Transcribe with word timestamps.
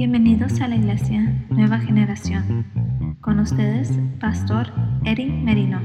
Bienvenidos 0.00 0.62
a 0.62 0.66
la 0.66 0.76
Iglesia 0.76 1.20
Nueva 1.50 1.78
Generación. 1.78 3.18
Con 3.20 3.38
ustedes, 3.38 3.90
Pastor 4.18 4.68
Eric 5.04 5.28
Merino. 5.28 5.78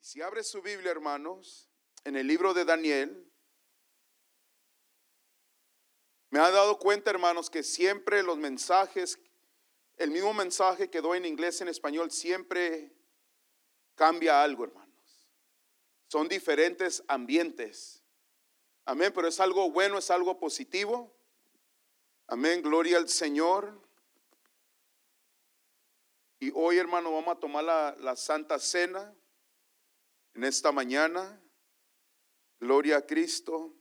Si 0.00 0.20
abre 0.20 0.42
su 0.42 0.62
Biblia, 0.62 0.90
hermanos, 0.90 1.70
en 2.02 2.16
el 2.16 2.26
libro 2.26 2.54
de 2.54 2.64
Daniel, 2.64 3.32
me 6.30 6.40
ha 6.40 6.50
dado 6.50 6.80
cuenta, 6.80 7.12
hermanos, 7.12 7.48
que 7.48 7.62
siempre 7.62 8.24
los 8.24 8.36
mensajes, 8.36 9.16
el 9.96 10.10
mismo 10.10 10.34
mensaje 10.34 10.90
que 10.90 11.00
doy 11.00 11.18
en 11.18 11.24
inglés 11.24 11.60
en 11.60 11.68
español, 11.68 12.10
siempre 12.10 12.96
cambia 13.94 14.42
algo, 14.42 14.64
hermanos. 14.64 15.30
Son 16.08 16.26
diferentes 16.26 17.04
ambientes. 17.06 17.97
Amén, 18.88 19.12
pero 19.14 19.28
es 19.28 19.38
algo 19.38 19.70
bueno, 19.70 19.98
es 19.98 20.10
algo 20.10 20.38
positivo. 20.40 21.14
Amén, 22.26 22.62
gloria 22.62 22.96
al 22.96 23.06
Señor. 23.10 23.86
Y 26.38 26.50
hoy, 26.54 26.78
hermano, 26.78 27.12
vamos 27.12 27.36
a 27.36 27.38
tomar 27.38 27.64
la, 27.64 27.94
la 28.00 28.16
Santa 28.16 28.58
Cena 28.58 29.14
en 30.32 30.44
esta 30.44 30.72
mañana. 30.72 31.38
Gloria 32.60 32.96
a 32.96 33.02
Cristo. 33.06 33.74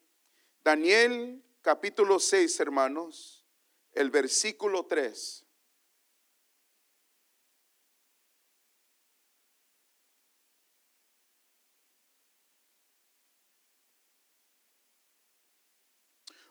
Daniel 0.62 1.42
capítulo 1.62 2.20
6, 2.20 2.60
hermanos, 2.60 3.48
el 3.94 4.12
versículo 4.12 4.88
3. 4.88 5.47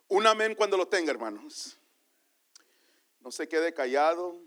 Un 0.09 0.25
amén 0.25 0.55
cuando 0.55 0.77
lo 0.77 0.87
tenga, 0.87 1.11
hermanos. 1.11 1.77
No 3.19 3.31
se 3.31 3.47
quede 3.47 3.73
callado. 3.73 4.39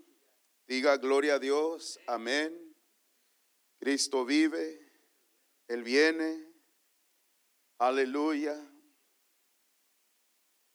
Diga 0.67 0.97
gloria 0.97 1.35
a 1.35 1.39
Dios. 1.39 1.99
Amén. 2.07 2.75
Cristo 3.77 4.25
vive. 4.25 4.91
Él 5.67 5.83
viene. 5.83 6.47
Aleluya. 7.77 8.59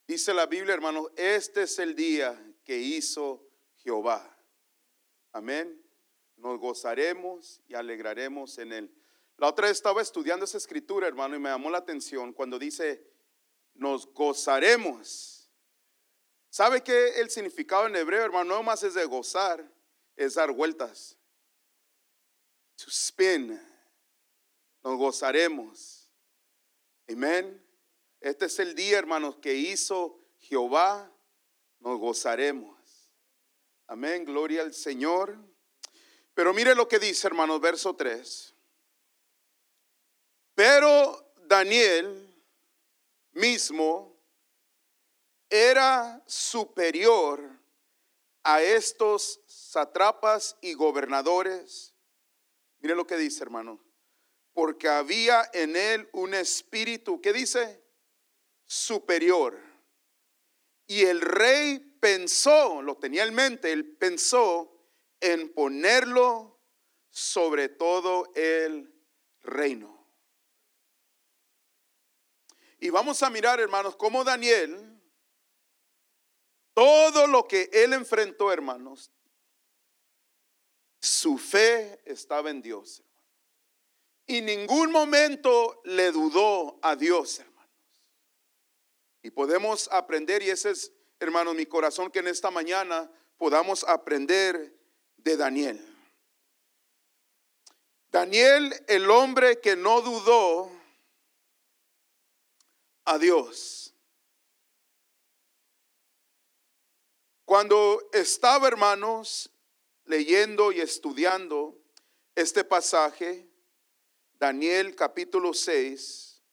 Dice 0.07 0.33
la 0.33 0.45
Biblia, 0.45 0.73
hermanos, 0.73 1.11
este 1.17 1.63
es 1.63 1.79
el 1.79 1.93
día 1.93 2.41
que 2.63 2.77
hizo 2.77 3.45
Jehová. 3.75 4.37
Amén. 5.33 5.83
Nos 6.37 6.59
gozaremos 6.59 7.61
y 7.67 7.73
alegraremos 7.73 8.57
en 8.57 8.71
él. 8.71 8.95
La 9.35 9.49
otra 9.49 9.67
vez 9.67 9.77
estaba 9.77 10.01
estudiando 10.01 10.45
esa 10.45 10.57
escritura, 10.57 11.07
hermano, 11.07 11.35
y 11.35 11.39
me 11.39 11.49
llamó 11.49 11.69
la 11.69 11.79
atención 11.79 12.31
cuando 12.31 12.57
dice, 12.57 13.05
nos 13.77 14.11
gozaremos. 14.13 15.49
¿Sabe 16.49 16.81
qué 16.81 17.19
el 17.19 17.29
significado 17.29 17.87
en 17.87 17.95
hebreo, 17.95 18.23
hermano? 18.23 18.55
No 18.55 18.63
más 18.63 18.83
es 18.83 18.93
de 18.93 19.05
gozar, 19.05 19.63
es 20.15 20.35
dar 20.35 20.51
vueltas. 20.51 21.15
To 22.77 22.89
spin. 22.89 23.59
Nos 24.83 24.97
gozaremos. 24.97 26.09
Amén. 27.09 27.63
Este 28.19 28.45
es 28.45 28.59
el 28.59 28.75
día, 28.75 28.97
hermanos, 28.97 29.37
que 29.37 29.53
hizo 29.53 30.19
Jehová. 30.39 31.11
Nos 31.79 31.99
gozaremos. 31.99 32.77
Amén. 33.87 34.25
Gloria 34.25 34.61
al 34.61 34.73
Señor. 34.73 35.37
Pero 36.33 36.53
mire 36.53 36.75
lo 36.75 36.87
que 36.87 36.99
dice, 36.99 37.27
hermanos, 37.27 37.59
verso 37.59 37.95
3. 37.95 38.53
Pero 40.55 41.33
Daniel 41.45 42.26
mismo 43.37 44.17
era 45.49 46.21
superior 46.25 47.49
a 48.43 48.61
estos 48.61 49.41
satrapas 49.45 50.57
y 50.61 50.73
gobernadores. 50.73 51.93
Mire 52.79 52.95
lo 52.95 53.07
que 53.07 53.17
dice, 53.17 53.43
hermano. 53.43 53.83
Porque 54.53 54.87
había 54.87 55.49
en 55.53 55.75
él 55.75 56.09
un 56.13 56.33
espíritu, 56.33 57.21
¿qué 57.21 57.31
dice? 57.31 57.81
Superior. 58.65 59.57
Y 60.87 61.03
el 61.03 61.21
rey 61.21 61.79
pensó, 61.99 62.81
lo 62.81 62.95
tenía 62.97 63.23
en 63.23 63.33
mente, 63.33 63.71
él 63.71 63.97
pensó 63.97 64.73
en 65.19 65.53
ponerlo 65.53 66.59
sobre 67.09 67.69
todo 67.69 68.31
el 68.35 68.93
reino. 69.41 69.96
Y 72.79 72.89
vamos 72.89 73.23
a 73.23 73.29
mirar, 73.29 73.59
hermanos, 73.59 73.95
cómo 73.95 74.23
Daniel, 74.23 75.01
todo 76.73 77.25
lo 77.25 77.47
que 77.47 77.69
él 77.73 77.93
enfrentó, 77.93 78.51
hermanos, 78.51 79.11
su 80.99 81.37
fe 81.37 81.99
estaba 82.05 82.49
en 82.51 82.61
Dios. 82.61 83.03
Y 84.27 84.41
ningún 84.41 84.91
momento 84.91 85.81
le 85.85 86.11
dudó 86.11 86.77
a 86.81 86.95
Dios, 86.95 87.39
hermanos. 87.39 87.57
Y 89.23 89.31
podemos 89.31 89.89
aprender, 89.91 90.43
y 90.43 90.49
ese 90.49 90.71
es, 90.71 90.91
hermanos, 91.19 91.55
mi 91.55 91.65
corazón, 91.65 92.11
que 92.11 92.19
en 92.19 92.27
esta 92.27 92.51
mañana 92.51 93.09
podamos 93.37 93.83
aprender 93.85 94.77
de 95.17 95.37
Daniel. 95.37 95.97
Daniel, 98.11 98.73
el 98.87 99.09
hombre 99.09 99.59
que 99.59 99.75
no 99.75 100.01
dudó 100.01 100.76
a 103.07 103.17
Dios. 103.17 103.93
Cuando 107.45 108.09
estaba, 108.11 108.67
hermanos, 108.67 109.49
leyendo 110.03 110.73
y 110.73 110.81
estudiando 110.81 111.81
este 112.35 112.65
pasaje, 112.65 113.49
Daniel 114.33 114.93
capítulo 114.93 115.53
6, 115.53 116.43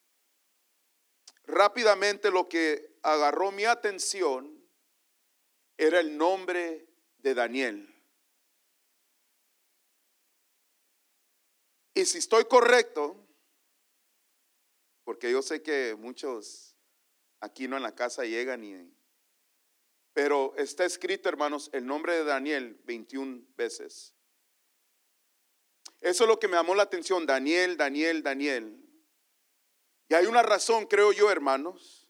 rápidamente 1.43 2.31
lo 2.31 2.49
que 2.49 2.99
agarró 3.03 3.51
mi 3.51 3.65
atención 3.65 4.65
era 5.77 5.99
el 5.99 6.17
nombre 6.17 6.87
de 7.19 7.35
Daniel. 7.35 7.91
Y 11.95 12.05
si 12.05 12.19
estoy 12.19 12.45
correcto, 12.45 13.24
porque 15.05 15.31
yo 15.31 15.43
sé 15.43 15.63
que 15.63 15.95
muchos 15.99 16.77
aquí 17.41 17.69
no 17.69 17.77
en 17.77 17.83
la 17.83 17.95
casa 17.95 18.25
llegan 18.25 18.65
y... 18.65 18.93
Pero 20.13 20.55
está 20.57 20.85
escrito, 20.85 21.29
hermanos, 21.29 21.71
el 21.73 21.87
nombre 21.87 22.15
de 22.15 22.25
Daniel 22.25 22.81
21 22.85 23.47
veces. 23.57 24.15
Eso 26.01 26.25
es 26.25 26.29
lo 26.29 26.39
que 26.39 26.49
me 26.49 26.55
llamó 26.55 26.75
la 26.75 26.85
atención, 26.85 27.27
Daniel, 27.27 27.77
Daniel, 27.77 28.23
Daniel. 28.23 28.81
Y 30.09 30.15
hay 30.15 30.27
una 30.27 30.43
razón, 30.43 30.87
creo 30.87 31.13
yo, 31.13 31.31
hermanos, 31.31 32.09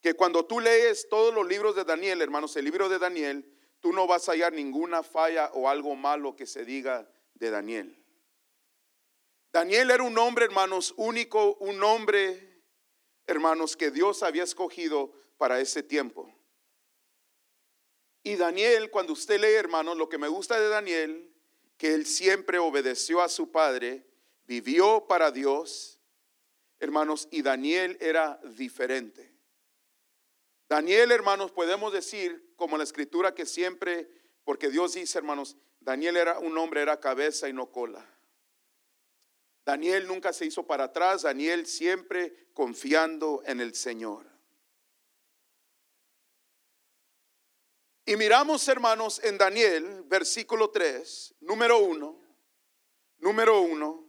que 0.00 0.14
cuando 0.14 0.46
tú 0.46 0.60
lees 0.60 1.08
todos 1.08 1.34
los 1.34 1.46
libros 1.46 1.76
de 1.76 1.84
Daniel, 1.84 2.22
hermanos, 2.22 2.56
el 2.56 2.64
libro 2.64 2.88
de 2.88 2.98
Daniel, 2.98 3.52
tú 3.80 3.92
no 3.92 4.06
vas 4.06 4.28
a 4.28 4.32
hallar 4.32 4.52
ninguna 4.52 5.02
falla 5.02 5.50
o 5.52 5.68
algo 5.68 5.94
malo 5.94 6.34
que 6.34 6.46
se 6.46 6.64
diga 6.64 7.10
de 7.34 7.50
Daniel. 7.50 8.01
Daniel 9.52 9.90
era 9.90 10.02
un 10.02 10.16
hombre, 10.16 10.46
hermanos, 10.46 10.94
único, 10.96 11.56
un 11.56 11.82
hombre, 11.84 12.62
hermanos, 13.26 13.76
que 13.76 13.90
Dios 13.90 14.22
había 14.22 14.44
escogido 14.44 15.12
para 15.36 15.60
ese 15.60 15.82
tiempo. 15.82 16.34
Y 18.22 18.36
Daniel, 18.36 18.90
cuando 18.90 19.12
usted 19.12 19.38
lee, 19.38 19.52
hermanos, 19.52 19.98
lo 19.98 20.08
que 20.08 20.16
me 20.16 20.28
gusta 20.28 20.58
de 20.58 20.68
Daniel, 20.68 21.34
que 21.76 21.92
él 21.92 22.06
siempre 22.06 22.58
obedeció 22.58 23.20
a 23.20 23.28
su 23.28 23.50
padre, 23.50 24.06
vivió 24.44 25.06
para 25.06 25.30
Dios, 25.30 26.00
hermanos, 26.78 27.28
y 27.30 27.42
Daniel 27.42 27.98
era 28.00 28.40
diferente. 28.56 29.34
Daniel, 30.66 31.10
hermanos, 31.12 31.52
podemos 31.52 31.92
decir, 31.92 32.54
como 32.56 32.78
la 32.78 32.84
escritura, 32.84 33.34
que 33.34 33.44
siempre, 33.44 34.08
porque 34.44 34.70
Dios 34.70 34.94
dice, 34.94 35.18
hermanos, 35.18 35.56
Daniel 35.80 36.16
era 36.16 36.38
un 36.38 36.56
hombre, 36.56 36.80
era 36.80 37.00
cabeza 37.00 37.50
y 37.50 37.52
no 37.52 37.70
cola. 37.70 38.11
Daniel 39.64 40.06
nunca 40.06 40.32
se 40.32 40.46
hizo 40.46 40.66
para 40.66 40.84
atrás, 40.84 41.22
Daniel 41.22 41.66
siempre 41.66 42.48
confiando 42.52 43.42
en 43.46 43.60
el 43.60 43.74
Señor. 43.74 44.26
Y 48.04 48.16
miramos, 48.16 48.66
hermanos, 48.66 49.20
en 49.22 49.38
Daniel, 49.38 50.02
versículo 50.06 50.70
3, 50.70 51.36
número 51.40 51.78
1, 51.78 52.20
número 53.18 53.60
1, 53.60 54.08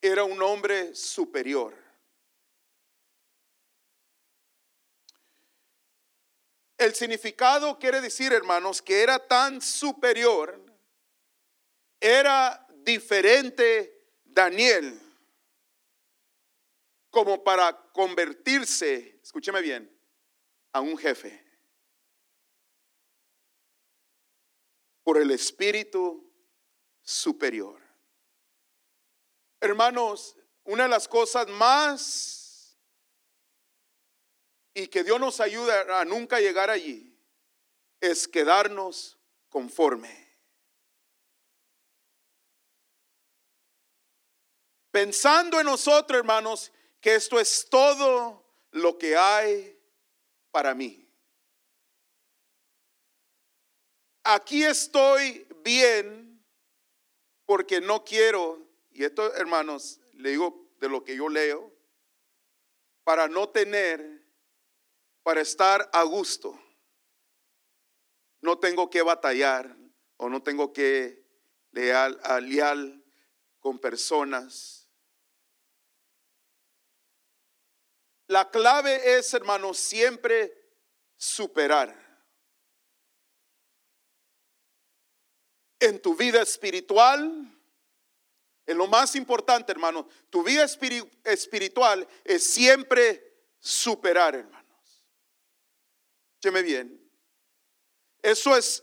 era 0.00 0.24
un 0.24 0.40
hombre 0.42 0.94
superior. 0.94 1.74
El 6.78 6.94
significado 6.94 7.78
quiere 7.78 8.00
decir, 8.00 8.32
hermanos, 8.32 8.80
que 8.80 9.02
era 9.02 9.18
tan 9.18 9.60
superior, 9.60 10.60
era 12.00 12.66
diferente 12.78 13.93
Daniel 14.34 15.00
como 17.10 17.44
para 17.44 17.92
convertirse, 17.92 19.20
escúcheme 19.22 19.60
bien, 19.62 19.88
a 20.72 20.80
un 20.80 20.98
jefe. 20.98 21.42
Por 25.04 25.18
el 25.18 25.30
Espíritu 25.30 26.28
superior. 27.02 27.80
Hermanos, 29.60 30.36
una 30.64 30.82
de 30.82 30.88
las 30.88 31.06
cosas 31.06 31.46
más 31.46 32.76
y 34.74 34.88
que 34.88 35.04
Dios 35.04 35.20
nos 35.20 35.38
ayuda 35.38 36.00
a 36.00 36.04
nunca 36.04 36.40
llegar 36.40 36.68
allí 36.68 37.16
es 38.00 38.26
quedarnos 38.26 39.16
conforme. 39.48 40.23
Pensando 44.94 45.58
en 45.58 45.66
nosotros, 45.66 46.16
hermanos, 46.16 46.70
que 47.00 47.16
esto 47.16 47.40
es 47.40 47.66
todo 47.68 48.46
lo 48.70 48.96
que 48.96 49.16
hay 49.16 49.76
para 50.52 50.72
mí. 50.72 51.04
Aquí 54.22 54.62
estoy 54.62 55.48
bien 55.64 56.40
porque 57.44 57.80
no 57.80 58.04
quiero, 58.04 58.64
y 58.92 59.02
esto, 59.02 59.34
hermanos, 59.34 60.00
le 60.12 60.30
digo 60.30 60.70
de 60.78 60.88
lo 60.88 61.02
que 61.02 61.16
yo 61.16 61.28
leo, 61.28 61.72
para 63.02 63.26
no 63.26 63.48
tener, 63.48 64.24
para 65.24 65.40
estar 65.40 65.90
a 65.92 66.04
gusto. 66.04 66.56
No 68.40 68.60
tengo 68.60 68.88
que 68.90 69.02
batallar 69.02 69.76
o 70.18 70.28
no 70.28 70.40
tengo 70.40 70.72
que 70.72 71.26
leal, 71.72 72.20
aliar 72.22 72.78
con 73.58 73.80
personas. 73.80 74.83
La 78.34 78.50
clave 78.50 79.16
es, 79.16 79.32
hermanos, 79.32 79.78
siempre 79.78 80.52
superar. 81.16 81.96
En 85.78 86.02
tu 86.02 86.16
vida 86.16 86.42
espiritual, 86.42 87.56
en 88.66 88.76
lo 88.76 88.88
más 88.88 89.14
importante, 89.14 89.70
hermano, 89.70 90.08
tu 90.30 90.42
vida 90.42 90.64
espiritual 91.22 92.08
es 92.24 92.42
siempre 92.42 93.22
superar, 93.60 94.34
hermanos. 94.34 95.06
Escúcheme 96.32 96.62
bien. 96.62 97.08
Eso 98.20 98.56
es 98.56 98.82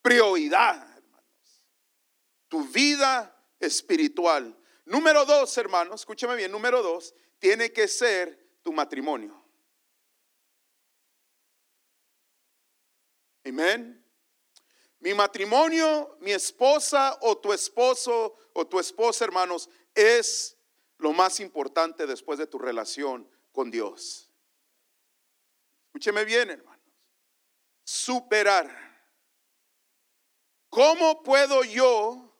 prioridad, 0.00 0.76
hermanos. 0.96 1.62
Tu 2.48 2.66
vida 2.68 3.38
espiritual. 3.60 4.58
Número 4.86 5.26
dos, 5.26 5.58
hermanos, 5.58 6.00
escúcheme 6.00 6.36
bien, 6.36 6.50
número 6.50 6.82
dos, 6.82 7.14
tiene 7.38 7.70
que 7.70 7.86
ser 7.86 8.45
tu 8.66 8.72
matrimonio. 8.72 9.40
Amén. 13.44 14.04
Mi 14.98 15.14
matrimonio, 15.14 16.16
mi 16.18 16.32
esposa 16.32 17.16
o 17.20 17.38
tu 17.38 17.52
esposo 17.52 18.36
o 18.54 18.66
tu 18.66 18.80
esposa, 18.80 19.24
hermanos, 19.24 19.70
es 19.94 20.58
lo 20.98 21.12
más 21.12 21.38
importante 21.38 22.08
después 22.08 22.40
de 22.40 22.48
tu 22.48 22.58
relación 22.58 23.30
con 23.52 23.70
Dios. 23.70 24.32
Escúcheme 25.86 26.24
bien, 26.24 26.50
hermanos. 26.50 26.92
Superar. 27.84 28.68
¿Cómo 30.70 31.22
puedo 31.22 31.62
yo 31.62 32.36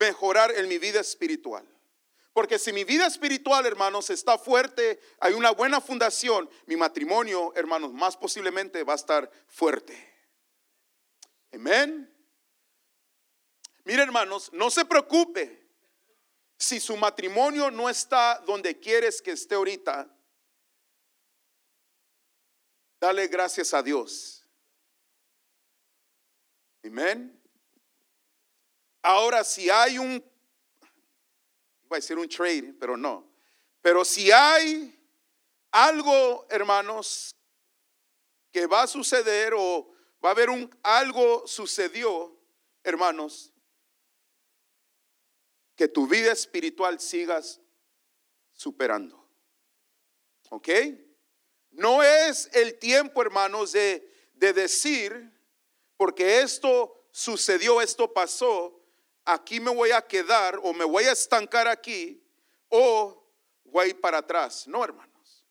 mejorar 0.00 0.50
en 0.52 0.66
mi 0.66 0.78
vida 0.78 1.00
espiritual? 1.00 1.77
Porque 2.38 2.60
si 2.60 2.72
mi 2.72 2.84
vida 2.84 3.04
espiritual, 3.04 3.66
hermanos, 3.66 4.10
está 4.10 4.38
fuerte, 4.38 5.00
hay 5.18 5.34
una 5.34 5.50
buena 5.50 5.80
fundación, 5.80 6.48
mi 6.66 6.76
matrimonio, 6.76 7.52
hermanos, 7.56 7.92
más 7.92 8.16
posiblemente 8.16 8.84
va 8.84 8.92
a 8.92 8.94
estar 8.94 9.28
fuerte. 9.48 9.98
Amén. 11.52 12.08
Mire, 13.82 14.04
hermanos, 14.04 14.52
no 14.52 14.70
se 14.70 14.84
preocupe 14.84 15.68
si 16.56 16.78
su 16.78 16.96
matrimonio 16.96 17.72
no 17.72 17.90
está 17.90 18.38
donde 18.46 18.78
quieres 18.78 19.20
que 19.20 19.32
esté 19.32 19.56
ahorita. 19.56 20.08
Dale 23.00 23.26
gracias 23.26 23.74
a 23.74 23.82
Dios. 23.82 24.46
Amén. 26.84 27.36
Ahora, 29.02 29.42
si 29.42 29.70
hay 29.70 29.98
un, 29.98 30.22
iba 31.88 31.96
a 31.96 32.00
decir 32.00 32.18
un 32.18 32.28
trade, 32.28 32.74
pero 32.78 32.96
no. 32.96 33.26
Pero 33.80 34.04
si 34.04 34.30
hay 34.30 34.94
algo, 35.70 36.46
hermanos, 36.50 37.34
que 38.52 38.66
va 38.66 38.82
a 38.82 38.86
suceder 38.86 39.54
o 39.56 39.90
va 40.22 40.30
a 40.30 40.32
haber 40.32 40.50
un 40.50 40.70
algo 40.82 41.46
sucedió, 41.46 42.36
hermanos, 42.82 43.52
que 45.74 45.88
tu 45.88 46.06
vida 46.06 46.32
espiritual 46.32 47.00
sigas 47.00 47.60
superando. 48.52 49.26
¿Ok? 50.50 50.68
No 51.70 52.02
es 52.02 52.50
el 52.52 52.78
tiempo, 52.78 53.22
hermanos, 53.22 53.72
de, 53.72 54.10
de 54.34 54.52
decir, 54.52 55.32
porque 55.96 56.40
esto 56.40 57.08
sucedió, 57.12 57.80
esto 57.80 58.12
pasó, 58.12 58.77
aquí 59.28 59.60
me 59.60 59.70
voy 59.70 59.90
a 59.90 60.00
quedar 60.00 60.58
o 60.62 60.72
me 60.72 60.84
voy 60.84 61.04
a 61.04 61.12
estancar 61.12 61.68
aquí 61.68 62.22
o 62.70 63.22
voy 63.64 63.92
para 63.92 64.18
atrás. 64.18 64.66
No, 64.66 64.82
hermanos. 64.82 65.44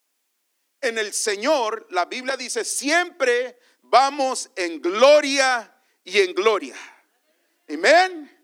En 0.80 0.98
el 0.98 1.12
Señor, 1.12 1.86
la 1.90 2.04
Biblia 2.04 2.36
dice, 2.36 2.64
siempre 2.64 3.56
vamos 3.82 4.50
en 4.56 4.82
gloria 4.82 5.72
y 6.02 6.20
en 6.20 6.34
gloria. 6.34 6.76
Amén. 7.68 8.34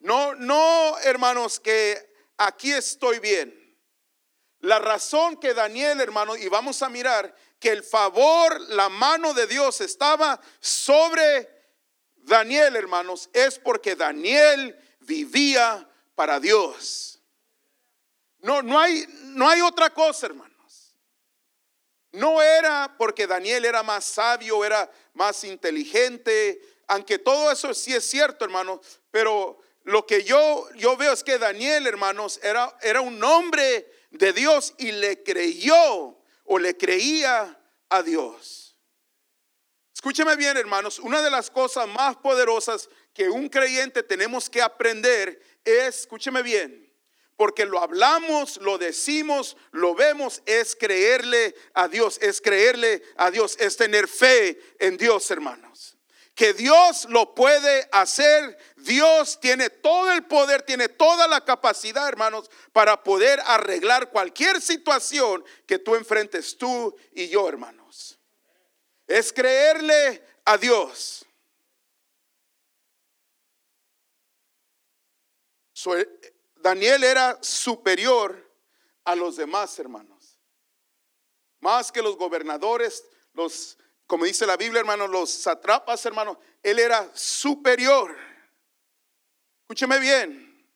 No, 0.00 0.34
no, 0.34 0.98
hermanos, 0.98 1.60
que 1.60 2.12
aquí 2.36 2.70
estoy 2.72 3.20
bien. 3.20 3.60
La 4.60 4.78
razón 4.78 5.38
que 5.38 5.54
Daniel, 5.54 6.00
hermano, 6.00 6.36
y 6.36 6.48
vamos 6.48 6.82
a 6.82 6.90
mirar 6.90 7.34
que 7.58 7.70
el 7.70 7.82
favor, 7.82 8.60
la 8.68 8.90
mano 8.90 9.32
de 9.32 9.46
Dios 9.46 9.80
estaba 9.80 10.38
sobre 10.60 11.53
Daniel, 12.24 12.76
hermanos, 12.76 13.30
es 13.32 13.58
porque 13.58 13.96
Daniel 13.96 14.78
vivía 15.00 15.88
para 16.14 16.40
Dios. 16.40 17.20
No, 18.38 18.62
no 18.62 18.78
hay, 18.78 19.06
no 19.24 19.48
hay 19.48 19.60
otra 19.60 19.90
cosa, 19.90 20.26
hermano. 20.26 20.54
No 22.14 22.40
era 22.40 22.94
porque 22.96 23.26
Daniel 23.26 23.64
era 23.64 23.82
más 23.82 24.04
sabio, 24.04 24.64
era 24.64 24.88
más 25.14 25.42
inteligente, 25.42 26.60
aunque 26.86 27.18
todo 27.18 27.50
eso 27.50 27.74
sí 27.74 27.92
es 27.92 28.04
cierto, 28.08 28.44
hermano, 28.44 28.80
pero 29.10 29.58
lo 29.82 30.06
que 30.06 30.22
yo, 30.22 30.68
yo 30.76 30.96
veo 30.96 31.12
es 31.12 31.24
que 31.24 31.38
Daniel, 31.38 31.88
hermanos, 31.88 32.38
era, 32.40 32.72
era 32.82 33.00
un 33.00 33.22
hombre 33.24 33.90
de 34.10 34.32
Dios 34.32 34.74
y 34.78 34.92
le 34.92 35.24
creyó 35.24 36.16
o 36.44 36.58
le 36.60 36.76
creía 36.76 37.60
a 37.88 38.02
Dios. 38.02 38.63
Escúcheme 40.04 40.36
bien, 40.36 40.58
hermanos, 40.58 40.98
una 40.98 41.22
de 41.22 41.30
las 41.30 41.50
cosas 41.50 41.88
más 41.88 42.14
poderosas 42.16 42.90
que 43.14 43.30
un 43.30 43.48
creyente 43.48 44.02
tenemos 44.02 44.50
que 44.50 44.60
aprender 44.60 45.40
es, 45.64 46.00
escúcheme 46.00 46.42
bien, 46.42 46.92
porque 47.38 47.64
lo 47.64 47.80
hablamos, 47.80 48.58
lo 48.58 48.76
decimos, 48.76 49.56
lo 49.70 49.94
vemos, 49.94 50.42
es 50.44 50.76
creerle 50.76 51.54
a 51.72 51.88
Dios, 51.88 52.18
es 52.20 52.42
creerle 52.42 53.02
a 53.16 53.30
Dios, 53.30 53.56
es 53.58 53.78
tener 53.78 54.06
fe 54.06 54.60
en 54.78 54.98
Dios, 54.98 55.30
hermanos. 55.30 55.96
Que 56.34 56.52
Dios 56.52 57.06
lo 57.08 57.34
puede 57.34 57.88
hacer, 57.90 58.58
Dios 58.76 59.40
tiene 59.40 59.70
todo 59.70 60.12
el 60.12 60.24
poder, 60.26 60.60
tiene 60.60 60.90
toda 60.90 61.26
la 61.28 61.42
capacidad, 61.46 62.06
hermanos, 62.06 62.50
para 62.74 63.02
poder 63.02 63.40
arreglar 63.46 64.10
cualquier 64.10 64.60
situación 64.60 65.42
que 65.66 65.78
tú 65.78 65.94
enfrentes, 65.94 66.58
tú 66.58 66.94
y 67.14 67.28
yo, 67.28 67.48
hermanos. 67.48 67.83
Es 69.06 69.32
creerle 69.32 70.22
a 70.44 70.56
Dios. 70.56 71.26
Daniel 76.56 77.04
era 77.04 77.38
superior 77.42 78.50
a 79.04 79.14
los 79.14 79.36
demás 79.36 79.78
hermanos. 79.78 80.38
Más 81.60 81.92
que 81.92 82.02
los 82.02 82.16
gobernadores, 82.16 83.04
los, 83.32 83.78
como 84.06 84.24
dice 84.24 84.46
la 84.46 84.56
Biblia, 84.56 84.80
hermanos, 84.80 85.10
los 85.10 85.30
satrapas, 85.30 86.04
hermanos, 86.06 86.38
él 86.62 86.78
era 86.78 87.10
superior. 87.14 88.16
Escúcheme 89.62 89.98
bien. 89.98 90.66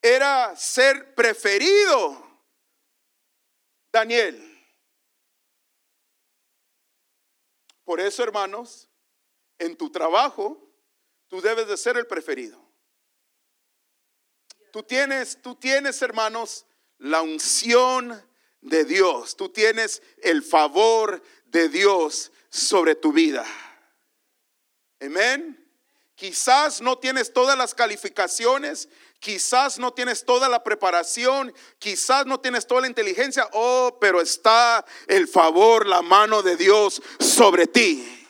Era 0.00 0.54
ser 0.56 1.14
preferido. 1.14 2.24
Daniel. 3.92 4.55
Por 7.86 8.00
eso, 8.00 8.24
hermanos, 8.24 8.88
en 9.58 9.76
tu 9.76 9.90
trabajo, 9.90 10.60
tú 11.28 11.40
debes 11.40 11.68
de 11.68 11.76
ser 11.76 11.96
el 11.96 12.08
preferido. 12.08 12.60
Tú 14.72 14.82
tienes, 14.82 15.40
tú 15.40 15.54
tienes, 15.54 16.02
hermanos, 16.02 16.66
la 16.98 17.22
unción 17.22 18.20
de 18.60 18.84
Dios. 18.84 19.36
Tú 19.36 19.50
tienes 19.50 20.02
el 20.18 20.42
favor 20.42 21.22
de 21.44 21.68
Dios 21.68 22.32
sobre 22.50 22.96
tu 22.96 23.12
vida. 23.12 23.46
Amén. 25.00 25.64
Quizás 26.16 26.80
no 26.80 26.98
tienes 26.98 27.32
todas 27.32 27.56
las 27.56 27.72
calificaciones, 27.72 28.88
quizás 29.20 29.78
no 29.78 29.92
tienes 29.92 30.24
toda 30.24 30.48
la 30.48 30.62
preparación, 30.62 31.54
quizás 31.78 32.26
no 32.26 32.40
tienes 32.40 32.66
toda 32.66 32.82
la 32.82 32.86
inteligencia, 32.86 33.48
oh, 33.52 33.98
pero 34.00 34.20
está 34.20 34.84
el 35.06 35.28
favor, 35.28 35.86
la 35.86 36.02
mano 36.02 36.42
de 36.42 36.56
Dios 36.56 37.02
sobre 37.18 37.66
ti. 37.66 38.26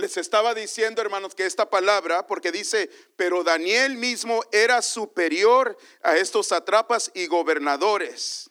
Les 0.00 0.16
estaba 0.16 0.54
diciendo, 0.54 1.02
hermanos, 1.02 1.34
que 1.34 1.44
esta 1.44 1.68
palabra, 1.68 2.26
porque 2.26 2.50
dice, 2.50 2.88
pero 3.16 3.44
Daniel 3.44 3.96
mismo 3.96 4.42
era 4.50 4.80
superior 4.80 5.76
a 6.02 6.16
estos 6.16 6.52
atrapas 6.52 7.10
y 7.12 7.26
gobernadores. 7.26 8.49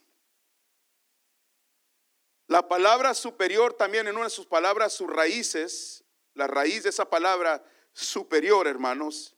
La 2.50 2.68
palabra 2.68 3.14
superior 3.14 3.76
también 3.76 4.08
en 4.08 4.16
una 4.16 4.26
de 4.26 4.32
sus 4.32 4.48
palabras, 4.48 4.94
sus 4.94 5.08
raíces, 5.08 6.04
la 6.34 6.48
raíz 6.48 6.82
de 6.82 6.90
esa 6.90 7.08
palabra 7.08 7.64
superior, 7.94 8.66
hermanos, 8.66 9.36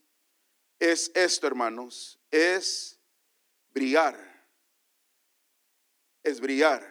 es 0.80 1.12
esto, 1.14 1.46
hermanos, 1.46 2.18
es 2.32 2.98
brillar. 3.72 4.18
Es 6.24 6.40
brillar. 6.40 6.90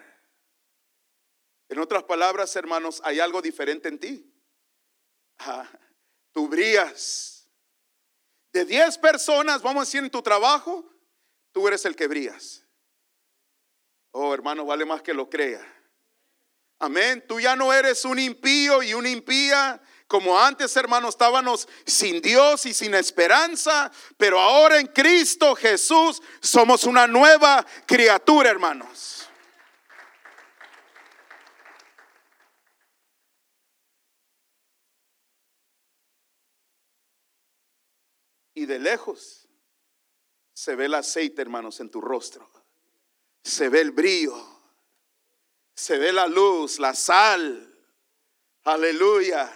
En 1.69 1.79
otras 1.79 2.03
palabras, 2.03 2.55
hermanos, 2.55 3.01
hay 3.03 3.19
algo 3.19 3.41
diferente 3.41 3.89
en 3.89 3.99
ti. 3.99 4.31
Ah, 5.39 5.67
tú 6.31 6.47
brillas. 6.47 7.49
De 8.53 8.63
10 8.63 8.99
personas, 8.99 9.63
vamos 9.63 9.81
a 9.81 9.85
decir, 9.85 10.03
en 10.03 10.11
tu 10.11 10.21
trabajo, 10.21 10.87
tú 11.51 11.67
eres 11.67 11.83
el 11.85 11.95
que 11.95 12.05
brillas. 12.05 12.63
Oh, 14.11 14.35
hermano, 14.35 14.67
vale 14.67 14.85
más 14.85 15.01
que 15.01 15.15
lo 15.15 15.27
crea. 15.27 15.80
Amén. 16.81 17.23
Tú 17.27 17.39
ya 17.39 17.55
no 17.55 17.71
eres 17.71 18.05
un 18.05 18.17
impío 18.17 18.81
y 18.81 18.95
una 18.95 19.07
impía. 19.07 19.79
Como 20.07 20.37
antes, 20.37 20.75
hermanos, 20.75 21.11
estábamos 21.11 21.67
sin 21.85 22.23
Dios 22.23 22.65
y 22.65 22.73
sin 22.73 22.95
esperanza, 22.95 23.91
pero 24.17 24.39
ahora 24.39 24.79
en 24.79 24.87
Cristo 24.87 25.55
Jesús 25.55 26.19
somos 26.41 26.85
una 26.85 27.05
nueva 27.05 27.63
criatura, 27.85 28.49
hermanos. 28.49 29.29
Y 38.55 38.65
de 38.65 38.79
lejos 38.79 39.47
se 40.51 40.75
ve 40.75 40.85
el 40.85 40.95
aceite, 40.95 41.43
hermanos, 41.43 41.79
en 41.79 41.91
tu 41.91 42.01
rostro. 42.01 42.51
Se 43.43 43.69
ve 43.69 43.81
el 43.81 43.91
brillo 43.91 44.60
se 45.75 45.97
ve 45.97 46.11
la 46.11 46.27
luz, 46.27 46.79
la 46.79 46.93
sal. 46.93 47.67
Aleluya. 48.63 49.51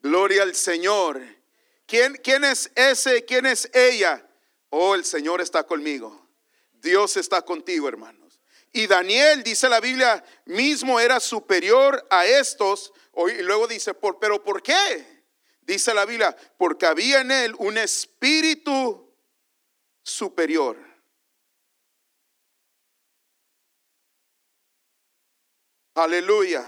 Gloria 0.00 0.42
al 0.42 0.54
Señor. 0.54 1.20
¿Quién, 1.86 2.14
¿Quién 2.22 2.44
es 2.44 2.70
ese? 2.74 3.24
¿Quién 3.24 3.46
es 3.46 3.70
ella? 3.72 4.26
Oh, 4.70 4.94
el 4.94 5.04
Señor 5.04 5.40
está 5.40 5.64
conmigo. 5.64 6.28
Dios 6.72 7.16
está 7.16 7.42
contigo, 7.42 7.88
hermanos. 7.88 8.40
Y 8.72 8.86
Daniel, 8.86 9.42
dice 9.42 9.68
la 9.68 9.80
Biblia, 9.80 10.22
mismo 10.44 11.00
era 11.00 11.20
superior 11.20 12.06
a 12.10 12.26
estos. 12.26 12.92
Y 13.36 13.42
luego 13.42 13.66
dice, 13.66 13.94
¿por, 13.94 14.18
pero 14.18 14.42
¿por 14.42 14.62
qué? 14.62 15.24
Dice 15.62 15.92
la 15.94 16.04
Biblia, 16.04 16.36
porque 16.56 16.86
había 16.86 17.20
en 17.20 17.30
él 17.30 17.54
un 17.58 17.78
espíritu 17.78 19.12
superior. 20.02 20.87
Aleluya. 25.98 26.64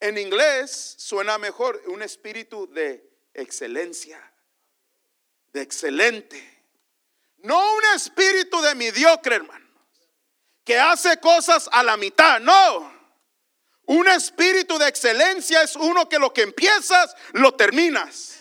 En 0.00 0.18
inglés 0.18 0.96
suena 0.98 1.38
mejor 1.38 1.80
un 1.86 2.02
espíritu 2.02 2.66
de 2.72 3.08
excelencia, 3.34 4.20
de 5.52 5.62
excelente. 5.62 6.64
No 7.38 7.74
un 7.76 7.84
espíritu 7.94 8.60
de 8.62 8.74
mediocre, 8.74 9.36
hermanos, 9.36 9.70
que 10.64 10.76
hace 10.76 11.20
cosas 11.20 11.68
a 11.70 11.84
la 11.84 11.96
mitad, 11.96 12.40
no. 12.40 12.92
Un 13.84 14.08
espíritu 14.08 14.76
de 14.76 14.88
excelencia 14.88 15.62
es 15.62 15.76
uno 15.76 16.08
que 16.08 16.18
lo 16.18 16.34
que 16.34 16.42
empiezas, 16.42 17.14
lo 17.32 17.54
terminas. 17.54 18.40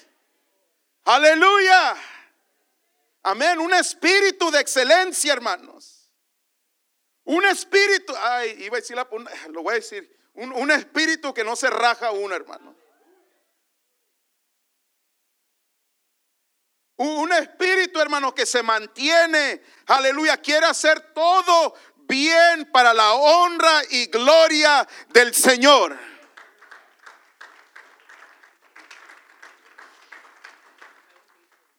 Aleluya. 1.03 1.95
Amén. 3.21 3.59
Un 3.59 3.75
espíritu 3.75 4.49
de 4.49 4.61
excelencia, 4.61 5.31
hermanos. 5.31 5.94
Un 7.25 7.43
espíritu, 7.45 8.13
ay, 8.17 8.55
iba 8.63 8.77
a 8.77 8.81
decir, 8.81 8.95
lo 9.49 9.63
voy 9.63 9.73
a 9.73 9.75
decir, 9.75 10.15
un, 10.35 10.71
espíritu 10.71 11.33
que 11.33 11.43
no 11.43 11.55
se 11.55 11.69
raja 11.69 12.11
uno, 12.11 12.35
hermano. 12.35 12.75
Un 16.97 17.33
espíritu, 17.33 17.99
hermano, 17.99 18.33
que 18.33 18.45
se 18.45 18.63
mantiene, 18.63 19.61
aleluya, 19.87 20.37
quiere 20.37 20.65
hacer 20.65 21.13
todo 21.13 21.75
bien 22.07 22.69
para 22.71 22.93
la 22.93 23.13
honra 23.13 23.81
y 23.89 24.05
gloria 24.05 24.87
del 25.09 25.33
Señor. 25.33 25.97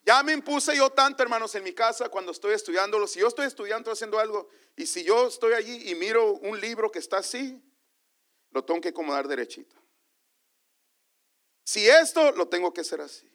Ya 0.06 0.22
me 0.22 0.32
impuse 0.32 0.76
yo 0.76 0.88
tanto, 0.88 1.25
hermanos, 1.25 1.52
en 1.56 1.64
mi 1.64 1.72
casa 1.72 2.08
cuando 2.08 2.30
estoy 2.30 2.54
estudiándolo. 2.54 3.08
Si 3.08 3.18
yo 3.18 3.26
estoy 3.26 3.46
estudiando, 3.46 3.90
haciendo 3.90 4.20
algo, 4.20 4.48
y 4.76 4.86
si 4.86 5.02
yo 5.02 5.26
estoy 5.26 5.54
allí 5.54 5.90
y 5.90 5.96
miro 5.96 6.34
un 6.34 6.60
libro 6.60 6.92
que 6.92 7.00
está 7.00 7.18
así, 7.18 7.60
lo 8.52 8.64
tengo 8.64 8.80
que 8.80 8.90
acomodar 8.90 9.26
derechito. 9.26 9.75
Si 11.64 11.88
esto, 11.88 12.30
lo 12.30 12.46
tengo 12.46 12.72
que 12.72 12.82
hacer 12.82 13.00
así. 13.00 13.28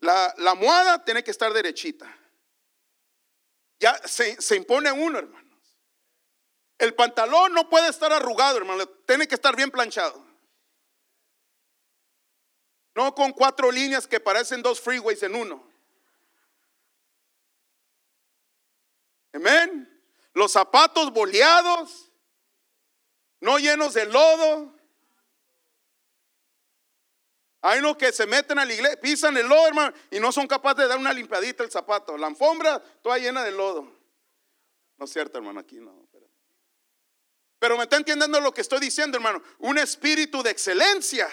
La, 0.00 0.34
la 0.36 1.02
tiene 1.06 1.24
que 1.24 1.30
estar 1.30 1.50
derechita. 1.54 2.14
Ya 3.78 3.96
se, 4.06 4.40
se 4.42 4.56
impone 4.56 4.92
uno, 4.92 5.18
hermanos. 5.18 5.78
El 6.76 6.94
pantalón 6.94 7.54
no 7.54 7.66
puede 7.70 7.88
estar 7.88 8.12
arrugado, 8.12 8.58
hermano. 8.58 8.86
Tiene 9.06 9.26
que 9.26 9.36
estar 9.36 9.56
bien 9.56 9.70
planchado. 9.70 10.22
No 13.00 13.14
con 13.14 13.32
cuatro 13.32 13.72
líneas 13.72 14.06
que 14.06 14.20
parecen 14.20 14.60
dos 14.60 14.78
freeways 14.78 15.22
en 15.22 15.34
uno. 15.34 15.66
Amén. 19.32 19.88
Los 20.34 20.52
zapatos 20.52 21.10
boleados, 21.10 22.12
no 23.40 23.58
llenos 23.58 23.94
de 23.94 24.04
lodo. 24.04 24.74
Hay 27.62 27.78
unos 27.78 27.96
que 27.96 28.12
se 28.12 28.26
meten 28.26 28.58
a 28.58 28.66
la 28.66 28.74
iglesia, 28.74 29.00
pisan 29.00 29.34
el 29.38 29.48
lodo, 29.48 29.68
hermano, 29.68 29.96
y 30.10 30.20
no 30.20 30.30
son 30.30 30.46
capaces 30.46 30.82
de 30.82 30.88
dar 30.88 30.98
una 30.98 31.14
limpiadita 31.14 31.64
el 31.64 31.70
zapato. 31.70 32.18
La 32.18 32.26
alfombra 32.26 32.80
toda 33.00 33.16
llena 33.16 33.42
de 33.42 33.52
lodo. 33.52 33.90
No 34.98 35.06
es 35.06 35.10
cierto, 35.10 35.38
hermano, 35.38 35.60
aquí 35.60 35.76
no. 35.76 36.06
Pero, 36.12 36.26
pero 37.58 37.76
me 37.78 37.84
está 37.84 37.96
entendiendo 37.96 38.38
lo 38.42 38.52
que 38.52 38.60
estoy 38.60 38.78
diciendo, 38.78 39.16
hermano. 39.16 39.42
Un 39.58 39.78
espíritu 39.78 40.42
de 40.42 40.50
excelencia. 40.50 41.30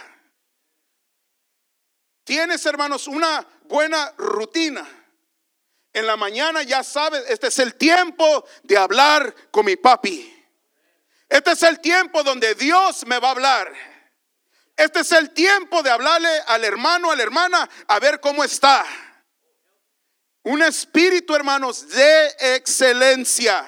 Tienes, 2.27 2.65
hermanos, 2.65 3.07
una 3.07 3.47
buena 3.69 4.13
rutina. 4.17 4.85
En 5.93 6.05
la 6.05 6.17
mañana 6.17 6.61
ya 6.61 6.83
sabes, 6.83 7.23
este 7.29 7.47
es 7.47 7.57
el 7.59 7.75
tiempo 7.75 8.45
de 8.63 8.77
hablar 8.77 9.33
con 9.49 9.65
mi 9.65 9.77
papi. 9.77 10.45
Este 11.29 11.53
es 11.53 11.63
el 11.63 11.79
tiempo 11.79 12.23
donde 12.23 12.53
Dios 12.55 13.05
me 13.05 13.17
va 13.19 13.29
a 13.29 13.31
hablar. 13.31 13.73
Este 14.75 14.99
es 14.99 15.11
el 15.13 15.31
tiempo 15.31 15.81
de 15.81 15.89
hablarle 15.89 16.27
al 16.47 16.65
hermano, 16.65 17.11
a 17.11 17.15
la 17.15 17.23
hermana, 17.23 17.69
a 17.87 17.97
ver 17.97 18.19
cómo 18.19 18.43
está. 18.43 18.85
Un 20.43 20.61
espíritu, 20.63 21.33
hermanos, 21.33 21.87
de 21.87 22.35
excelencia. 22.55 23.65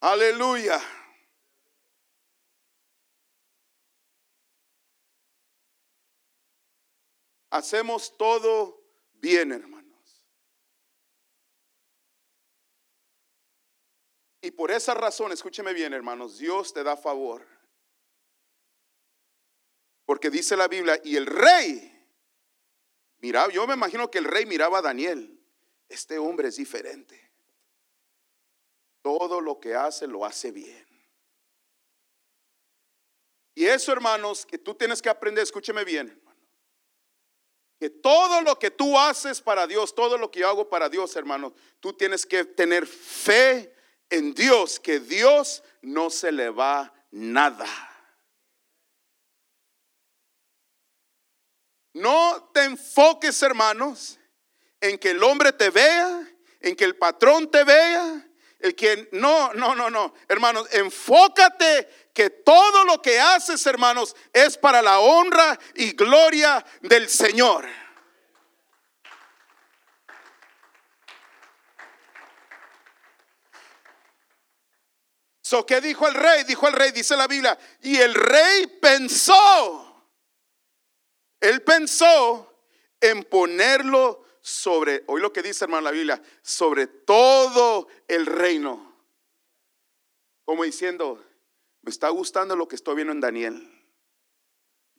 Aleluya. 0.00 0.82
Hacemos 7.54 8.16
todo 8.16 8.84
bien, 9.12 9.52
hermanos. 9.52 10.24
Y 14.40 14.50
por 14.50 14.72
esa 14.72 14.92
razón, 14.92 15.30
escúcheme 15.30 15.72
bien, 15.72 15.94
hermanos, 15.94 16.38
Dios 16.38 16.74
te 16.74 16.82
da 16.82 16.96
favor. 16.96 17.46
Porque 20.04 20.30
dice 20.30 20.56
la 20.56 20.66
Biblia, 20.66 21.00
y 21.04 21.16
el 21.16 21.26
rey, 21.26 21.90
miraba, 23.18 23.52
yo 23.52 23.66
me 23.66 23.74
imagino 23.74 24.10
que 24.10 24.18
el 24.18 24.24
rey 24.24 24.44
miraba 24.46 24.78
a 24.78 24.82
Daniel, 24.82 25.40
este 25.88 26.18
hombre 26.18 26.48
es 26.48 26.56
diferente. 26.56 27.32
Todo 29.00 29.40
lo 29.40 29.60
que 29.60 29.76
hace 29.76 30.08
lo 30.08 30.24
hace 30.24 30.50
bien. 30.50 30.84
Y 33.54 33.66
eso, 33.66 33.92
hermanos, 33.92 34.44
que 34.44 34.58
tú 34.58 34.74
tienes 34.74 35.00
que 35.00 35.08
aprender, 35.08 35.44
escúcheme 35.44 35.84
bien. 35.84 36.23
Que 37.78 37.90
todo 37.90 38.40
lo 38.42 38.58
que 38.58 38.70
tú 38.70 38.98
haces 38.98 39.40
para 39.40 39.66
Dios, 39.66 39.94
todo 39.94 40.16
lo 40.16 40.30
que 40.30 40.40
yo 40.40 40.48
hago 40.48 40.68
para 40.68 40.88
Dios, 40.88 41.14
hermanos, 41.16 41.52
tú 41.80 41.92
tienes 41.92 42.24
que 42.24 42.44
tener 42.44 42.86
fe 42.86 43.74
en 44.10 44.34
Dios, 44.34 44.78
que 44.78 45.00
Dios 45.00 45.62
no 45.82 46.10
se 46.10 46.32
le 46.32 46.50
va 46.50 46.92
nada. 47.10 47.66
No 51.92 52.50
te 52.52 52.64
enfoques, 52.64 53.40
hermanos, 53.42 54.18
en 54.80 54.98
que 54.98 55.10
el 55.10 55.22
hombre 55.22 55.52
te 55.52 55.70
vea, 55.70 56.28
en 56.60 56.74
que 56.74 56.84
el 56.84 56.96
patrón 56.96 57.50
te 57.50 57.62
vea, 57.62 58.28
el 58.64 58.74
que 58.74 59.10
no, 59.12 59.52
no, 59.52 59.74
no, 59.74 59.90
no, 59.90 60.14
hermanos, 60.26 60.66
enfócate 60.72 62.08
que 62.14 62.30
todo 62.30 62.84
lo 62.86 63.02
que 63.02 63.20
haces, 63.20 63.66
hermanos, 63.66 64.16
es 64.32 64.56
para 64.56 64.80
la 64.80 65.00
honra 65.00 65.58
y 65.74 65.92
gloria 65.92 66.64
del 66.80 67.10
Señor. 67.10 67.68
So, 75.42 75.66
¿qué 75.66 75.82
dijo 75.82 76.08
el 76.08 76.14
rey? 76.14 76.44
Dijo 76.44 76.66
el 76.66 76.72
rey, 76.72 76.90
dice 76.90 77.18
la 77.18 77.26
Biblia, 77.26 77.58
y 77.82 77.98
el 77.98 78.14
rey 78.14 78.66
pensó, 78.80 80.08
él 81.38 81.60
pensó 81.60 82.50
en 82.98 83.24
ponerlo 83.24 84.23
sobre, 84.44 85.04
hoy 85.06 85.22
lo 85.22 85.32
que 85.32 85.42
dice 85.42 85.64
hermano 85.64 85.80
la 85.80 85.90
Biblia, 85.90 86.22
sobre 86.42 86.86
todo 86.86 87.88
el 88.06 88.26
reino. 88.26 88.94
Como 90.44 90.64
diciendo, 90.64 91.24
me 91.80 91.88
está 91.88 92.10
gustando 92.10 92.54
lo 92.54 92.68
que 92.68 92.76
estoy 92.76 92.96
viendo 92.96 93.14
en 93.14 93.20
Daniel. 93.20 93.86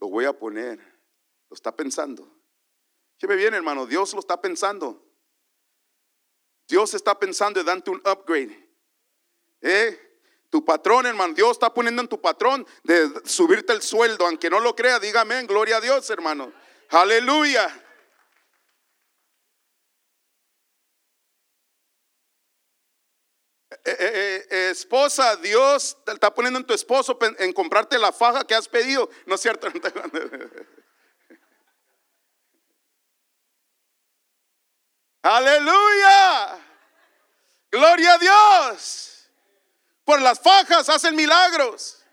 Lo 0.02 0.10
voy 0.10 0.26
a 0.26 0.34
poner. 0.34 0.80
Lo 1.48 1.54
está 1.54 1.76
pensando. 1.76 2.28
me 3.22 3.36
bien, 3.36 3.54
hermano, 3.54 3.86
Dios 3.86 4.14
lo 4.14 4.20
está 4.20 4.42
pensando. 4.42 5.06
Dios 6.68 6.96
está 6.96 7.20
pensando 7.20 7.60
en 7.60 7.68
darte 7.68 7.92
un 7.92 7.98
upgrade. 7.98 8.68
¿Eh? 9.62 10.20
Tu 10.50 10.66
patrón, 10.66 11.06
hermano, 11.06 11.36
Dios 11.36 11.52
está 11.52 11.72
poniendo 11.72 12.02
en 12.02 12.08
tu 12.08 12.20
patrón 12.20 12.66
de 12.84 13.12
subirte 13.26 13.74
el 13.74 13.84
sueldo, 13.84 14.26
aunque 14.26 14.50
no 14.50 14.60
lo 14.60 14.76
crea, 14.76 15.00
dígame, 15.00 15.44
gloria 15.44 15.78
a 15.78 15.82
Dios, 15.82 16.10
hermano. 16.10 16.52
Aleluya. 16.90 17.85
Eh, 23.88 23.96
eh, 24.00 24.48
eh, 24.50 24.70
esposa, 24.72 25.36
Dios 25.36 25.96
te 26.04 26.12
está 26.12 26.34
poniendo 26.34 26.58
en 26.58 26.66
tu 26.66 26.74
esposo 26.74 27.20
en 27.38 27.54
comprarte 27.54 28.00
la 28.00 28.12
faja 28.12 28.44
que 28.44 28.56
has 28.56 28.68
pedido, 28.68 29.08
¿no 29.28 29.36
es 29.36 29.42
cierto? 29.42 29.68
Aleluya. 35.22 36.58
Gloria 37.72 38.14
a 38.14 38.18
Dios. 38.18 39.30
Por 40.04 40.20
las 40.20 40.40
fajas 40.40 40.90
hacen 40.90 41.16
milagros. 41.16 42.04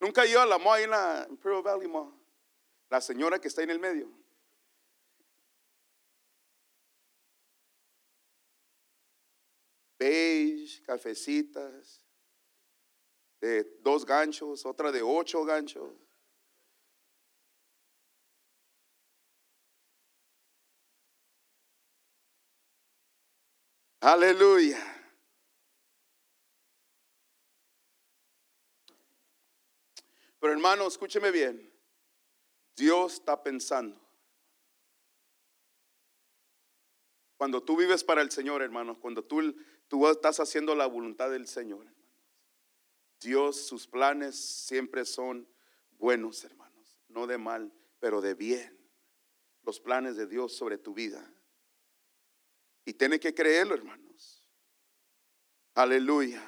Nunca 0.00 0.26
ido 0.26 0.42
a 0.42 0.46
la 0.46 0.56
ahí 0.72 0.84
en 0.84 0.90
la 0.90 1.26
Imperial 1.28 1.62
Valley 1.62 1.88
Mall. 1.88 2.17
La 2.90 3.00
señora 3.00 3.40
que 3.40 3.48
está 3.48 3.62
en 3.62 3.70
el 3.70 3.78
medio. 3.78 4.10
Beige, 9.98 10.82
cafecitas, 10.84 12.04
de 13.40 13.64
dos 13.80 14.04
ganchos, 14.04 14.64
otra 14.64 14.92
de 14.92 15.02
ocho 15.02 15.44
ganchos. 15.44 15.92
Aleluya. 24.00 24.78
Pero 30.40 30.52
hermano, 30.52 30.86
escúcheme 30.86 31.30
bien. 31.32 31.67
Dios 32.78 33.14
está 33.14 33.42
pensando. 33.42 34.00
Cuando 37.36 37.62
tú 37.62 37.76
vives 37.76 38.04
para 38.04 38.22
el 38.22 38.30
Señor, 38.30 38.62
hermanos, 38.62 38.98
cuando 38.98 39.24
tú, 39.24 39.54
tú 39.88 40.08
estás 40.08 40.40
haciendo 40.40 40.74
la 40.74 40.86
voluntad 40.86 41.30
del 41.30 41.46
Señor, 41.46 41.80
hermanos, 41.80 41.98
Dios, 43.20 43.56
sus 43.56 43.86
planes 43.86 44.36
siempre 44.36 45.04
son 45.04 45.48
buenos, 45.98 46.44
hermanos, 46.44 47.00
no 47.08 47.26
de 47.26 47.36
mal, 47.36 47.72
pero 47.98 48.20
de 48.20 48.34
bien. 48.34 48.78
Los 49.64 49.80
planes 49.80 50.16
de 50.16 50.26
Dios 50.26 50.54
sobre 50.54 50.78
tu 50.78 50.94
vida. 50.94 51.30
Y 52.84 52.94
tiene 52.94 53.20
que 53.20 53.34
creerlo, 53.34 53.74
hermanos. 53.74 54.42
Aleluya. 55.74 56.42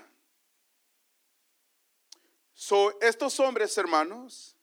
Estos 3.00 3.40
hombres, 3.40 3.76
hermanos, 3.76 4.56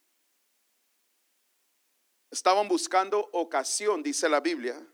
Estaban 2.29 2.67
buscando 2.67 3.29
ocasión, 3.31 4.03
dice 4.03 4.27
la 4.27 4.41
Biblia, 4.41 4.85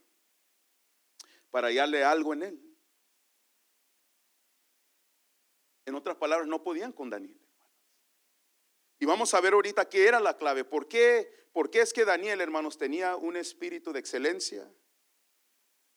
para 1.50 1.68
hallarle 1.68 2.04
algo 2.04 2.34
en 2.34 2.44
él. 2.44 2.78
En 5.86 5.96
otras 5.96 6.16
palabras, 6.18 6.48
no 6.48 6.64
podían 6.64 6.92
con 6.92 7.10
Daniel. 7.10 7.40
Y 9.00 9.06
vamos 9.06 9.34
a 9.34 9.42
ver 9.42 9.54
ahorita 9.54 9.90
qué 9.90 10.08
era 10.08 10.20
la 10.20 10.38
clave. 10.38 10.64
¿Por 10.64 10.88
qué, 10.88 11.50
¿Por 11.52 11.70
qué 11.70 11.82
es 11.82 11.92
que 11.92 12.06
Daniel, 12.06 12.40
hermanos, 12.40 12.78
tenía 12.78 13.16
un 13.16 13.36
espíritu 13.36 13.92
de 13.92 14.00
excelencia? 14.00 14.72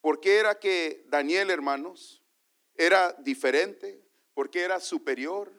¿Por 0.00 0.20
qué 0.20 0.38
era 0.38 0.58
que 0.58 1.04
Daniel, 1.06 1.50
hermanos, 1.50 2.22
era 2.74 3.12
diferente? 3.20 4.04
¿Por 4.34 4.50
qué 4.50 4.62
era 4.62 4.80
superior? 4.80 5.52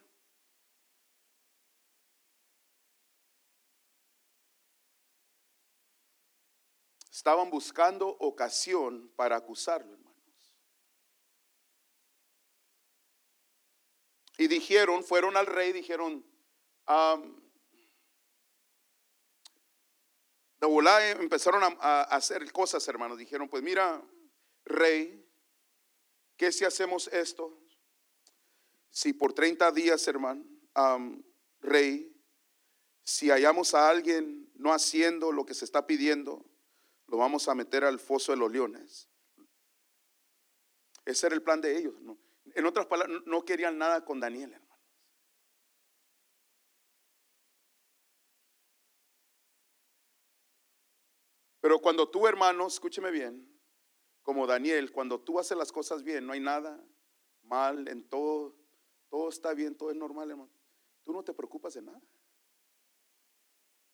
Estaban 7.17 7.49
buscando 7.49 8.09
ocasión 8.19 9.11
para 9.15 9.37
acusarlo, 9.37 9.91
hermanos. 9.91 10.13
Y 14.37 14.47
dijeron, 14.47 15.03
fueron 15.03 15.35
al 15.35 15.47
rey, 15.47 15.73
dijeron, 15.73 16.23
volá 20.61 21.09
empezaron 21.09 21.63
a, 21.63 22.01
hacer 22.03 22.51
cosas, 22.51 22.87
hermanos. 22.87 23.17
Dijeron, 23.17 23.49
pues 23.49 23.63
mira, 23.63 23.99
rey, 24.63 25.27
¿qué 26.35 26.51
si 26.51 26.65
hacemos 26.65 27.07
esto? 27.07 27.59
Si 28.91 29.13
por 29.13 29.33
30 29.33 29.71
días, 29.71 30.07
hermano, 30.07 30.45
rey, 31.61 32.15
si 33.03 33.31
hallamos 33.31 33.73
a 33.73 33.89
alguien 33.89 34.51
no 34.53 34.71
haciendo 34.71 35.31
lo 35.31 35.47
que 35.47 35.55
se 35.55 35.65
está 35.65 35.87
pidiendo, 35.87 36.45
lo 37.07 37.17
vamos 37.17 37.47
a 37.47 37.55
meter 37.55 37.83
al 37.83 37.99
foso 37.99 38.31
de 38.31 38.37
los 38.37 38.51
leones. 38.51 39.09
Ese 41.05 41.27
era 41.27 41.35
el 41.35 41.41
plan 41.41 41.61
de 41.61 41.77
ellos. 41.77 41.95
En 42.53 42.65
otras 42.65 42.85
palabras, 42.85 43.21
no 43.25 43.45
querían 43.45 43.77
nada 43.77 44.03
con 44.03 44.19
Daniel, 44.19 44.53
hermanos. 44.53 44.67
Pero 51.61 51.79
cuando 51.79 52.09
tú, 52.09 52.27
hermano, 52.27 52.67
escúcheme 52.67 53.11
bien, 53.11 53.45
como 54.21 54.45
Daniel, 54.45 54.91
cuando 54.91 55.19
tú 55.19 55.39
haces 55.39 55.57
las 55.57 55.71
cosas 55.71 56.03
bien, 56.03 56.25
no 56.25 56.33
hay 56.33 56.39
nada 56.39 56.81
mal 57.43 57.87
en 57.87 58.07
todo, 58.07 58.55
todo 59.09 59.29
está 59.29 59.53
bien, 59.53 59.75
todo 59.75 59.89
es 59.89 59.95
normal, 59.95 60.29
hermano. 60.29 60.51
Tú 61.03 61.13
no 61.13 61.23
te 61.23 61.33
preocupas 61.33 61.73
de 61.73 61.81
nada. 61.81 62.01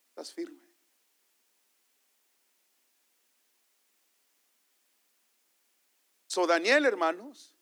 Estás 0.10 0.34
firme. 0.34 0.73
So 6.34 6.48
Daniel, 6.48 6.84
hermanos, 6.88 7.54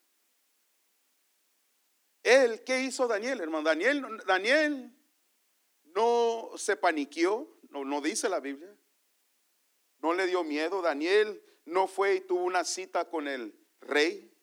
él, 2.23 2.63
¿qué 2.63 2.79
hizo 2.79 3.05
Daniel, 3.05 3.41
hermano? 3.41 3.65
Daniel, 3.65 4.95
no 5.93 6.51
se 6.55 6.77
paniqueó, 6.77 7.59
no, 7.63 7.83
no 7.83 7.99
dice 7.99 8.29
la 8.29 8.39
Biblia. 8.39 8.73
No 9.99 10.13
le 10.13 10.25
dio 10.25 10.45
miedo. 10.45 10.81
Daniel 10.81 11.43
no 11.65 11.85
fue 11.89 12.15
y 12.15 12.21
tuvo 12.21 12.45
una 12.45 12.63
cita 12.63 13.09
con 13.09 13.27
el 13.27 13.53
rey. 13.81 14.33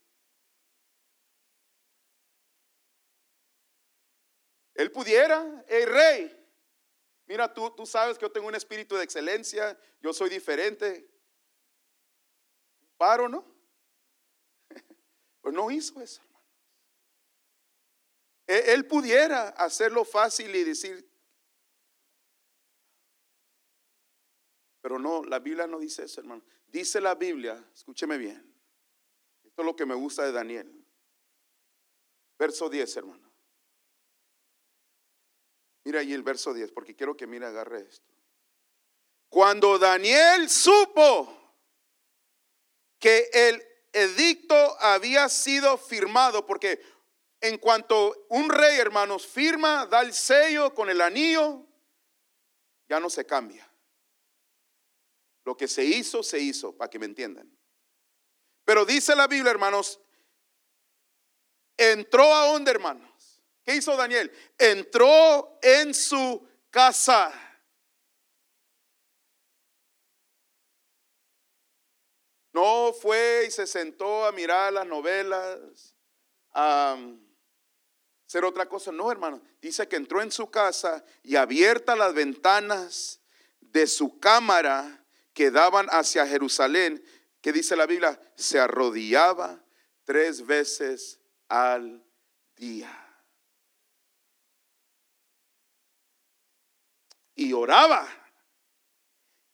Él 4.75 4.93
pudiera, 4.93 5.65
el 5.69 5.89
rey, 5.89 6.47
mira, 7.25 7.55
tú, 7.55 7.71
tú 7.71 7.87
sabes 7.87 8.19
que 8.19 8.27
yo 8.27 8.31
tengo 8.31 8.49
un 8.49 8.55
espíritu 8.55 8.95
de 8.95 9.05
excelencia, 9.05 9.81
yo 10.03 10.13
soy 10.13 10.29
diferente. 10.29 11.11
paro, 12.99 13.27
¿no? 13.27 13.58
No 15.53 15.71
hizo 15.71 16.01
eso, 16.01 16.23
hermano. 16.23 16.47
E, 18.47 18.73
él 18.73 18.87
pudiera 18.87 19.49
hacerlo 19.51 20.05
fácil 20.05 20.55
y 20.55 20.65
decir, 20.65 21.09
pero 24.81 24.99
no, 24.99 25.23
la 25.25 25.39
Biblia 25.39 25.67
no 25.67 25.79
dice 25.79 26.05
eso, 26.05 26.21
hermano. 26.21 26.43
Dice 26.67 27.01
la 27.01 27.15
Biblia, 27.15 27.63
escúcheme 27.75 28.19
bien, 28.19 28.55
esto 29.45 29.63
es 29.63 29.67
lo 29.67 29.77
que 29.77 29.87
me 29.87 29.95
gusta 29.95 30.25
de 30.25 30.33
Daniel. 30.33 30.87
Verso 32.39 32.69
10, 32.71 32.97
hermano. 32.97 33.29
Mira 35.85 36.01
ahí 36.01 36.13
el 36.13 36.23
verso 36.23 36.53
10, 36.55 36.73
porque 36.73 36.95
quiero 36.95 37.17
que 37.17 37.27
mire, 37.27 37.47
agarre 37.47 37.81
esto. 37.81 38.13
Cuando 39.29 39.79
Daniel 39.79 40.49
supo 40.49 41.35
que 42.99 43.29
el 43.33 43.63
edicto 44.03 44.55
había 44.81 45.29
sido 45.29 45.77
firmado, 45.77 46.47
porque 46.47 46.81
en 47.41 47.59
cuanto 47.59 48.27
un 48.31 48.51
rey, 48.51 48.79
hermanos, 48.79 49.27
firma, 49.27 49.87
da 49.87 50.01
el 50.01 50.13
sello 50.13 50.75
con 50.75 50.91
el 50.91 51.01
anillo, 51.01 51.67
ya 52.89 52.99
no 52.99 53.11
se 53.11 53.25
cambia. 53.25 53.69
Lo 55.45 55.57
que 55.57 55.69
se 55.69 55.85
hizo, 55.85 56.23
se 56.23 56.39
hizo, 56.39 56.77
para 56.77 56.91
que 56.91 56.99
me 56.99 57.07
entiendan. 57.07 57.51
Pero 58.65 58.85
dice 58.85 59.15
la 59.17 59.27
Biblia, 59.27 59.51
hermanos, 59.51 60.01
entró 61.77 62.35
a 62.35 62.47
donde, 62.47 62.71
hermanos. 62.71 63.43
¿Qué 63.65 63.77
hizo 63.77 63.97
Daniel? 63.97 64.33
Entró 64.59 65.59
en 65.63 65.95
su 65.95 66.47
casa. 66.71 67.48
No 72.59 72.93
fue 72.93 73.45
y 73.47 73.53
se 73.53 73.69
sentó 73.69 74.27
a 74.27 74.33
mirar 74.33 74.73
las 74.73 74.85
novelas, 74.85 75.95
a 76.53 76.99
hacer 78.27 78.45
otra 78.45 78.69
cosa. 78.69 78.91
No, 78.91 79.13
hermano. 79.13 79.41
Dice 79.63 79.87
que 79.87 79.95
entró 79.95 80.21
en 80.23 80.33
su 80.33 80.51
casa 80.51 81.05
y 81.23 81.37
abierta 81.37 81.95
las 81.95 82.13
ventanas 82.15 83.21
de 83.61 83.87
su 83.87 84.19
cámara 84.19 85.05
que 85.33 85.53
daban 85.53 85.87
hacia 85.91 86.27
Jerusalén, 86.27 87.01
que 87.41 87.53
dice 87.53 87.77
la 87.77 87.87
Biblia, 87.87 88.21
se 88.35 88.59
arrodillaba 88.59 89.65
tres 90.03 90.45
veces 90.45 91.21
al 91.47 92.05
día. 92.57 93.23
Y 97.37 97.53
oraba 97.53 98.09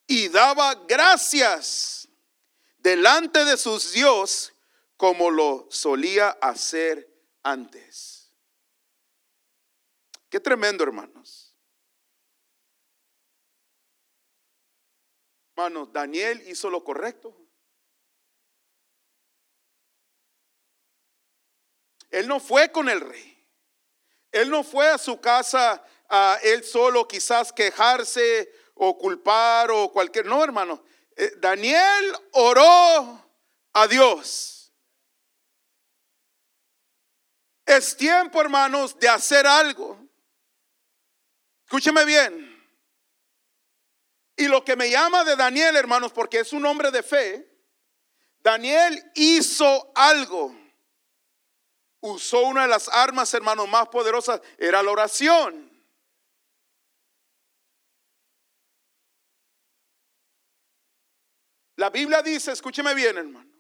y 0.07 0.31
daba 0.31 0.75
gracias 0.89 2.04
delante 2.85 3.47
de 3.47 3.57
sus 3.57 3.93
Dios 3.93 4.53
como 4.99 5.31
lo 5.31 5.67
solía 5.71 6.29
hacer 6.29 7.11
antes. 7.43 8.31
Qué 10.29 10.39
tremendo, 10.39 10.85
hermanos. 10.85 11.57
Hermanos, 15.57 15.93
Daniel 15.95 16.47
hizo 16.47 16.69
lo 16.69 16.85
correcto. 16.85 17.35
Él 22.11 22.29
no 22.29 22.39
fue 22.39 22.71
con 22.71 22.91
el 22.91 23.01
rey. 23.01 23.49
Él 24.31 24.51
no 24.51 24.63
fue 24.63 24.89
a 24.89 24.99
su 24.99 25.19
casa 25.21 25.83
a 26.11 26.39
él 26.43 26.63
solo 26.63 27.09
quizás 27.09 27.51
quejarse 27.51 28.53
o 28.75 28.99
culpar 28.99 29.71
o 29.71 29.91
cualquier. 29.91 30.27
No, 30.27 30.45
hermano. 30.45 30.85
Eh, 31.17 31.33
Daniel 31.39 32.17
oró 32.33 33.25
a 33.73 33.87
Dios. 33.87 34.73
Es 37.67 37.97
tiempo, 37.97 38.41
hermanos, 38.41 38.99
de 38.99 39.09
hacer 39.09 39.47
algo. 39.47 39.99
Escúcheme 41.65 42.05
bien. 42.05 42.55
Y 44.37 44.49
lo 44.49 44.65
que 44.65 44.77
me 44.77 44.91
llama 44.91 45.25
de 45.25 45.37
Daniel, 45.37 45.77
hermanos, 45.77 46.13
porque 46.13 46.41
es 46.41 46.53
un 46.53 46.67
hombre 46.67 46.91
de 46.91 47.03
fe, 47.03 47.49
Daniel 48.41 49.03
hizo 49.15 49.93
algo. 49.95 50.55
Usó 52.01 52.43
una 52.43 52.63
de 52.63 52.69
las 52.69 52.89
armas, 52.89 53.33
hermanos, 53.33 53.69
más 53.69 53.89
poderosas, 53.89 54.41
era 54.59 54.83
la 54.83 54.91
oración. 54.91 55.64
La 61.77 61.91
Biblia 61.91 62.23
dice, 62.23 62.53
escúcheme 62.53 62.95
bien, 62.95 63.17
hermanos. 63.17 63.53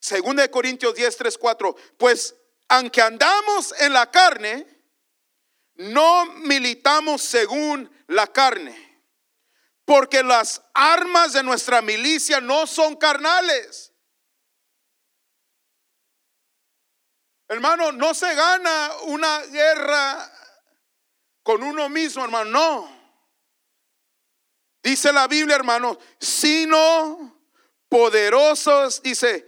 Según 0.00 0.36
de 0.36 0.50
Corintios 0.50 0.94
10, 0.94 1.16
3, 1.16 1.38
4. 1.38 1.76
Pues 1.98 2.34
aunque 2.68 3.02
andamos 3.02 3.74
en 3.80 3.92
la 3.92 4.10
carne, 4.10 4.66
no 5.74 6.26
militamos 6.26 7.22
según 7.22 7.90
la 8.08 8.26
carne. 8.26 8.84
Porque 9.84 10.22
las 10.22 10.62
armas 10.74 11.32
de 11.32 11.42
nuestra 11.42 11.82
milicia 11.82 12.40
no 12.40 12.66
son 12.66 12.96
carnales. 12.96 13.92
Hermano, 17.48 17.92
no 17.92 18.12
se 18.12 18.34
gana 18.34 18.90
una 19.02 19.40
guerra 19.42 20.32
con 21.44 21.62
uno 21.62 21.88
mismo, 21.88 22.24
hermano. 22.24 22.50
No. 22.50 22.95
Dice 24.86 25.12
la 25.12 25.26
Biblia, 25.26 25.56
hermanos, 25.56 25.98
sino 26.20 27.36
poderosos, 27.88 29.02
dice, 29.02 29.44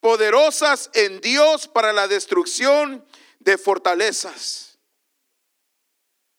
poderosas 0.00 0.90
en 0.92 1.18
Dios 1.22 1.66
para 1.66 1.94
la 1.94 2.06
destrucción 2.06 3.02
de 3.38 3.56
fortalezas. 3.56 4.78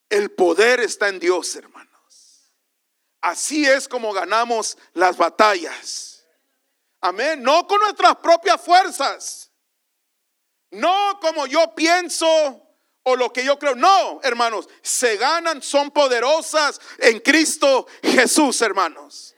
El 0.08 0.30
poder 0.30 0.82
está 0.82 1.10
en 1.10 1.20
Dios, 1.20 1.56
hermanos. 1.56 2.54
Así 3.22 3.66
es 3.66 3.88
como 3.88 4.14
ganamos 4.14 4.78
las 4.94 5.18
batallas. 5.18 6.24
Amén. 7.02 7.42
No 7.42 7.66
con 7.66 7.82
nuestras 7.82 8.18
propias 8.18 8.62
fuerzas. 8.62 9.52
No 10.70 11.18
como 11.20 11.48
yo 11.48 11.74
pienso 11.74 12.63
o 13.04 13.16
lo 13.16 13.32
que 13.32 13.44
yo 13.44 13.60
creo. 13.60 13.76
No, 13.76 14.20
hermanos, 14.24 14.68
se 14.82 15.18
ganan, 15.18 15.62
son 15.62 15.92
poderosas 15.92 16.80
en 16.98 17.20
Cristo 17.20 17.88
Jesús, 18.02 18.62
hermanos. 18.62 19.36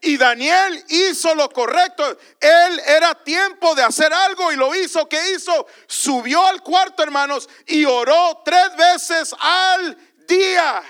Y 0.00 0.16
Daniel 0.16 0.84
hizo 0.88 1.34
lo 1.34 1.50
correcto. 1.50 2.04
Él 2.40 2.80
era 2.86 3.14
tiempo 3.24 3.74
de 3.74 3.82
hacer 3.82 4.12
algo 4.12 4.52
y 4.52 4.56
lo 4.56 4.74
hizo. 4.74 5.08
¿Qué 5.08 5.32
hizo? 5.32 5.66
Subió 5.88 6.46
al 6.46 6.62
cuarto, 6.62 7.02
hermanos, 7.02 7.48
y 7.66 7.84
oró 7.84 8.42
tres 8.44 8.76
veces 8.76 9.34
al 9.38 9.98
día. 10.28 10.82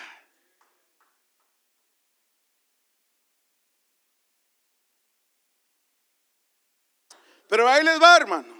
Pero 7.48 7.66
ahí 7.66 7.82
les 7.82 8.00
va, 8.00 8.16
hermano. 8.18 8.58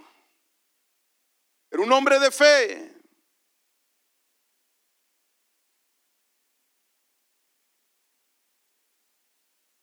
Era 1.69 1.83
un 1.83 1.91
hombre 1.91 2.17
de 2.19 2.31
fe. 2.31 2.98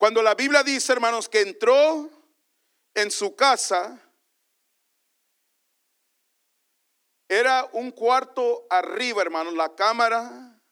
Cuando 0.07 0.23
la 0.23 0.37
Biblia 0.37 0.63
dice, 0.63 0.93
hermanos, 0.93 1.29
que 1.29 1.41
entró 1.41 2.09
en 2.95 3.11
su 3.11 3.35
casa, 3.35 4.01
era 7.29 7.69
un 7.73 7.91
cuarto 7.91 8.69
arriba, 8.71 9.23
hermanos, 9.23 9.55
la 9.55 9.75
cámara. 9.75 10.63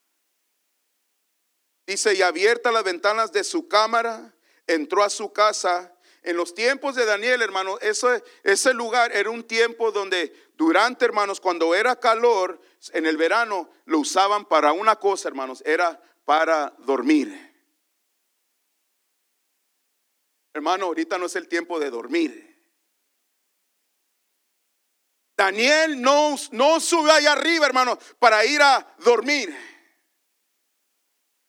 Dice, 1.85 2.15
y 2.15 2.23
abierta 2.23 2.71
las 2.71 2.85
ventanas 2.85 3.33
de 3.33 3.43
su 3.43 3.67
cámara, 3.67 4.33
entró 4.69 5.03
a 5.03 5.11
su 5.11 5.33
casa. 5.33 5.93
En 6.23 6.37
los 6.37 6.55
tiempos 6.55 6.95
de 6.95 7.05
Daniel, 7.05 7.43
hermanos, 7.43 7.81
ese, 7.83 8.23
ese 8.45 8.73
lugar 8.73 9.11
era 9.11 9.31
un 9.31 9.43
tiempo 9.43 9.91
donde 9.91 10.33
durante, 10.55 11.07
hermanos, 11.07 11.41
cuando 11.41 11.75
era 11.75 11.99
calor, 11.99 12.61
en 12.93 13.05
el 13.05 13.17
verano, 13.17 13.69
lo 13.87 13.99
usaban 13.99 14.45
para 14.45 14.73
una 14.73 14.95
cosa, 14.95 15.27
hermanos, 15.27 15.61
era 15.67 16.01
para 16.25 16.73
dormir. 16.79 17.44
Hermano, 20.55 20.87
ahorita 20.87 21.19
no 21.19 21.27
es 21.27 21.35
el 21.35 21.49
tiempo 21.49 21.81
de 21.81 21.91
dormir. 21.91 22.55
Daniel 25.37 26.01
no, 26.01 26.37
no 26.53 26.79
sube 26.79 27.11
allá 27.11 27.33
arriba, 27.33 27.67
hermano, 27.67 27.99
para 28.21 28.45
ir 28.45 28.63
a 28.63 28.95
dormir. 28.99 29.53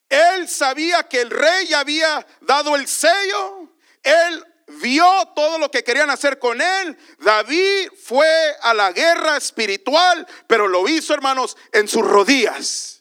Él 0.09 0.49
sabía 0.49 1.03
que 1.03 1.21
el 1.21 1.29
rey 1.29 1.71
había 1.73 2.25
dado 2.41 2.75
el 2.75 2.87
sello. 2.87 3.69
Él 4.01 4.43
vio 4.81 5.05
todo 5.35 5.59
lo 5.59 5.69
que 5.69 5.83
querían 5.83 6.09
hacer 6.09 6.39
con 6.39 6.59
él. 6.59 6.97
David 7.19 7.89
fue 8.03 8.55
a 8.61 8.73
la 8.73 8.91
guerra 8.91 9.37
espiritual, 9.37 10.25
pero 10.47 10.67
lo 10.67 10.87
hizo, 10.87 11.13
hermanos, 11.13 11.55
en 11.71 11.87
sus 11.87 12.03
rodillas. 12.03 12.94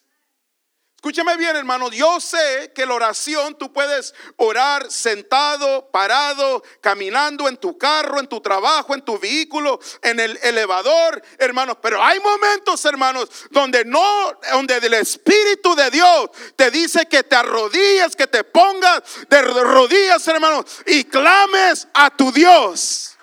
Escúchame 1.05 1.37
bien, 1.37 1.55
hermano. 1.55 1.91
Yo 1.91 2.19
sé 2.19 2.73
que 2.75 2.87
la 2.87 2.95
oración 2.95 3.59
tú 3.59 3.71
puedes 3.71 4.15
orar 4.39 4.91
sentado, 4.91 5.91
parado, 5.91 6.63
caminando 6.81 7.47
en 7.47 7.59
tu 7.59 7.77
carro, 7.77 8.21
en 8.21 8.27
tu 8.27 8.41
trabajo, 8.41 8.95
en 8.95 9.03
tu 9.03 9.19
vehículo, 9.19 9.79
en 10.01 10.19
el 10.19 10.39
elevador, 10.43 11.23
hermanos. 11.37 11.77
Pero 11.83 12.03
hay 12.03 12.19
momentos, 12.21 12.83
hermanos, 12.87 13.29
donde 13.51 13.85
no, 13.85 14.33
donde 14.51 14.79
el 14.79 14.95
Espíritu 14.95 15.75
de 15.77 15.91
Dios 15.91 16.31
te 16.57 16.71
dice 16.71 17.05
que 17.05 17.23
te 17.23 17.37
arrodilles, 17.37 18.17
que 18.17 18.27
te 18.27 18.43
pongas 18.43 19.03
de 19.29 19.43
rodillas, 19.43 20.27
hermanos, 20.27 20.65
y 20.87 21.05
clames 21.05 21.87
a 21.93 22.09
tu 22.17 22.33
Dios. 22.33 23.14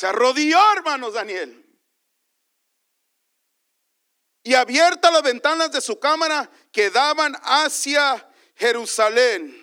Se 0.00 0.06
arrodilló, 0.06 0.58
hermanos, 0.74 1.12
Daniel. 1.12 1.78
Y 4.42 4.54
abiertas 4.54 5.12
las 5.12 5.22
ventanas 5.22 5.70
de 5.72 5.82
su 5.82 6.00
cámara 6.00 6.50
que 6.72 6.88
daban 6.88 7.34
hacia 7.42 8.32
Jerusalén. 8.54 9.54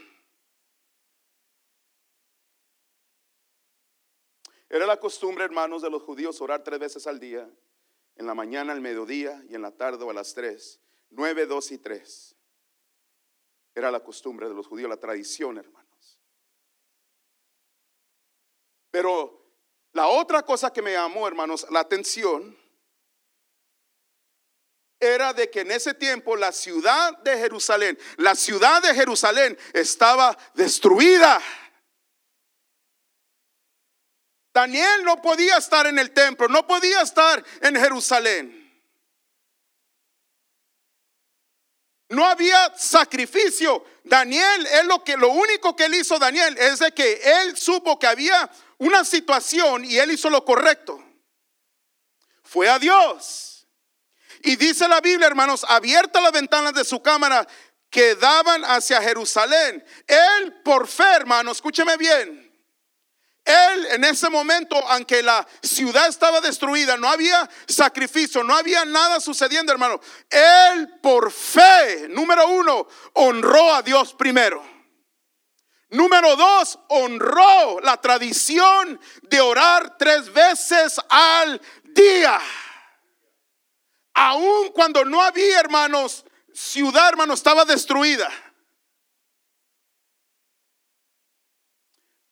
Era 4.69 4.86
la 4.86 5.00
costumbre, 5.00 5.43
hermanos, 5.43 5.82
de 5.82 5.89
los 5.89 6.04
judíos 6.04 6.39
orar 6.39 6.63
tres 6.63 6.78
veces 6.82 7.08
al 7.08 7.19
día, 7.19 7.50
en 8.13 8.28
la 8.28 8.36
mañana, 8.36 8.73
al 8.73 8.82
mediodía 8.82 9.43
y 9.50 9.56
en 9.56 9.63
la 9.63 9.71
tarde 9.71 10.04
o 10.04 10.12
a 10.12 10.13
las 10.13 10.36
tres, 10.36 10.80
nueve, 11.10 11.47
dos 11.47 11.71
y 11.71 11.80
tres. 11.80 12.36
Era 13.73 13.89
la 13.89 14.04
costumbre 14.04 14.47
de 14.47 14.54
los 14.54 14.67
judíos, 14.67 14.88
la 14.88 15.00
tradición, 15.00 15.58
hermanos. 15.58 16.19
Pero 18.91 19.46
la 19.97 20.07
otra 20.07 20.43
cosa 20.43 20.71
que 20.71 20.83
me 20.83 20.93
llamó, 20.93 21.27
hermanos, 21.27 21.65
la 21.71 21.79
atención 21.79 22.55
era 24.99 25.33
de 25.33 25.49
que 25.49 25.62
en 25.62 25.71
ese 25.71 25.95
tiempo 25.95 26.36
la 26.36 26.51
ciudad 26.51 27.17
de 27.23 27.36
Jerusalén, 27.36 27.97
la 28.17 28.36
ciudad 28.36 28.79
de 28.83 28.93
Jerusalén 28.93 29.57
estaba 29.73 30.38
destruida. 30.53 31.41
Daniel 34.53 35.03
no 35.03 35.19
podía 35.19 35.57
estar 35.57 35.88
en 35.88 35.97
el 35.97 36.12
templo, 36.12 36.47
no 36.47 36.67
podía 36.67 37.01
estar 37.01 37.43
en 37.62 37.75
Jerusalén. 37.75 38.66
No 42.10 42.26
había 42.26 42.74
sacrificio. 42.78 43.86
Daniel 44.04 44.67
es 44.67 44.86
lo 44.86 45.04
que 45.04 45.17
lo 45.17 45.30
único 45.30 45.76
que 45.76 45.86
él 45.86 45.96
hizo 45.96 46.17
Daniel 46.17 46.58
es 46.58 46.80
de 46.80 46.91
que 46.93 47.22
él 47.24 47.58
supo 47.58 48.00
que 48.00 48.08
había 48.08 48.50
una 48.78 49.04
situación 49.04 49.84
y 49.84 49.98
él 49.98 50.12
hizo 50.12 50.30
lo 50.30 50.46
correcto. 50.46 51.04
Fue 52.43 52.70
a 52.70 52.80
Dios. 52.80 53.67
Y 54.43 54.56
dice 54.56 54.88
la 54.88 55.02
Biblia, 55.02 55.28
hermanos, 55.28 55.65
abierta 55.67 56.22
las 56.22 56.32
ventanas 56.32 56.74
de 56.74 56.86
su 56.86 57.02
cámara 57.02 57.46
que 57.89 58.15
daban 58.15 58.63
hacia 58.63 59.02
Jerusalén. 59.02 59.84
Él 60.08 60.62
por 60.63 60.88
fe, 60.88 61.12
hermanos, 61.15 61.58
escúcheme 61.58 61.98
bien. 61.98 62.46
Él 63.47 63.88
en 63.91 64.03
ese 64.03 64.29
momento, 64.29 64.75
aunque 64.89 65.23
la 65.23 65.47
ciudad 65.63 66.10
estaba 66.10 66.41
destruida, 66.41 66.97
no 66.97 67.07
había 67.07 67.49
sacrificio, 67.65 68.43
no 68.43 68.53
había 68.53 68.83
nada 68.83 69.21
sucediendo, 69.21 69.71
hermano. 69.71 70.01
Él 70.29 70.99
por 71.01 71.31
fe, 71.31 72.07
número 72.10 72.45
uno, 72.49 72.88
honró 73.13 73.73
a 73.73 73.81
Dios 73.81 74.13
primero. 74.13 74.62
Número 75.89 76.36
dos, 76.36 76.77
honró 76.89 77.79
la 77.81 77.95
tradición 78.01 78.99
de 79.21 79.39
orar 79.39 79.97
tres 79.97 80.33
veces 80.33 80.99
al 81.07 81.62
día. 81.83 82.41
Aun 84.13 84.73
cuando 84.73 85.05
no 85.05 85.21
había, 85.21 85.57
hermanos, 85.62 86.25
ciudad, 86.53 87.07
hermanos, 87.07 87.39
estaba 87.39 87.63
destruida. 87.63 88.29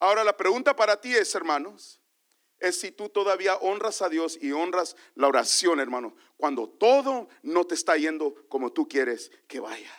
Ahora 0.06 0.24
la 0.24 0.38
pregunta 0.38 0.76
para 0.76 1.02
ti 1.02 1.16
es, 1.16 1.34
hermanos, 1.34 2.00
es 2.60 2.80
si 2.80 2.92
tú 2.92 3.10
todavía 3.10 3.56
honras 3.56 4.04
a 4.04 4.08
Dios 4.08 4.38
y 4.40 4.52
honras 4.52 4.96
la 5.16 5.28
oración, 5.28 5.80
hermano, 5.80 6.16
cuando 6.38 6.70
todo 6.70 7.28
no 7.42 7.66
te 7.66 7.74
está 7.74 7.98
yendo 7.98 8.48
como 8.48 8.72
tú 8.72 8.88
quieres 8.88 9.32
que 9.48 9.60
vaya. 9.60 9.92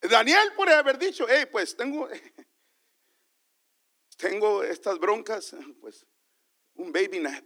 Daniel 0.00 0.52
puede 0.56 0.74
haber 0.74 0.98
dicho, 0.98 1.26
hey, 1.28 1.46
pues 1.48 1.76
tengo, 1.76 2.08
tengo 4.16 4.64
estas 4.64 4.98
broncas, 4.98 5.54
pues 5.80 6.04
un 6.74 6.90
baby 6.90 7.20
nap. 7.20 7.44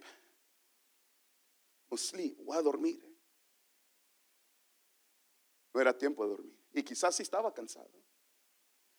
O 1.90 1.98
sleep, 1.98 2.38
voy 2.38 2.56
a 2.56 2.62
dormir. 2.62 3.07
Era 5.80 5.96
tiempo 5.96 6.24
de 6.24 6.30
dormir. 6.30 6.58
Y 6.72 6.82
quizás 6.82 7.16
sí 7.16 7.22
estaba 7.22 7.52
cansado. 7.52 7.90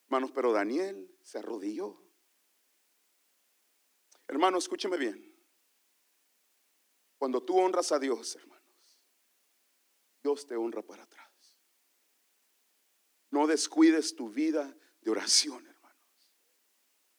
Hermanos, 0.06 0.32
pero 0.34 0.52
Daniel 0.52 1.16
se 1.22 1.40
arrodilló. 1.40 2.02
Hermano, 4.28 4.58
escúcheme 4.58 4.98
bien. 4.98 5.30
Cuando 7.18 7.44
tú 7.44 7.60
honras 7.60 7.92
a 7.92 8.00
Dios, 8.00 8.36
hermanos, 8.36 9.04
Dios 10.24 10.48
te 10.48 10.56
honra 10.56 10.82
para 10.82 11.04
atrás. 11.04 11.30
No 13.30 13.46
descuides 13.46 14.16
tu 14.16 14.30
vida 14.30 14.76
de 15.02 15.12
oración, 15.12 15.66
hermanos. 15.68 16.34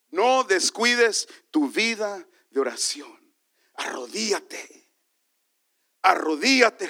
No 0.08 0.44
descuides 0.44 1.28
tu 1.50 1.68
vida 1.68 2.26
de 2.50 2.60
oración. 2.60 3.34
Arrodíate. 3.74 4.90
Arrodíate, 6.02 6.86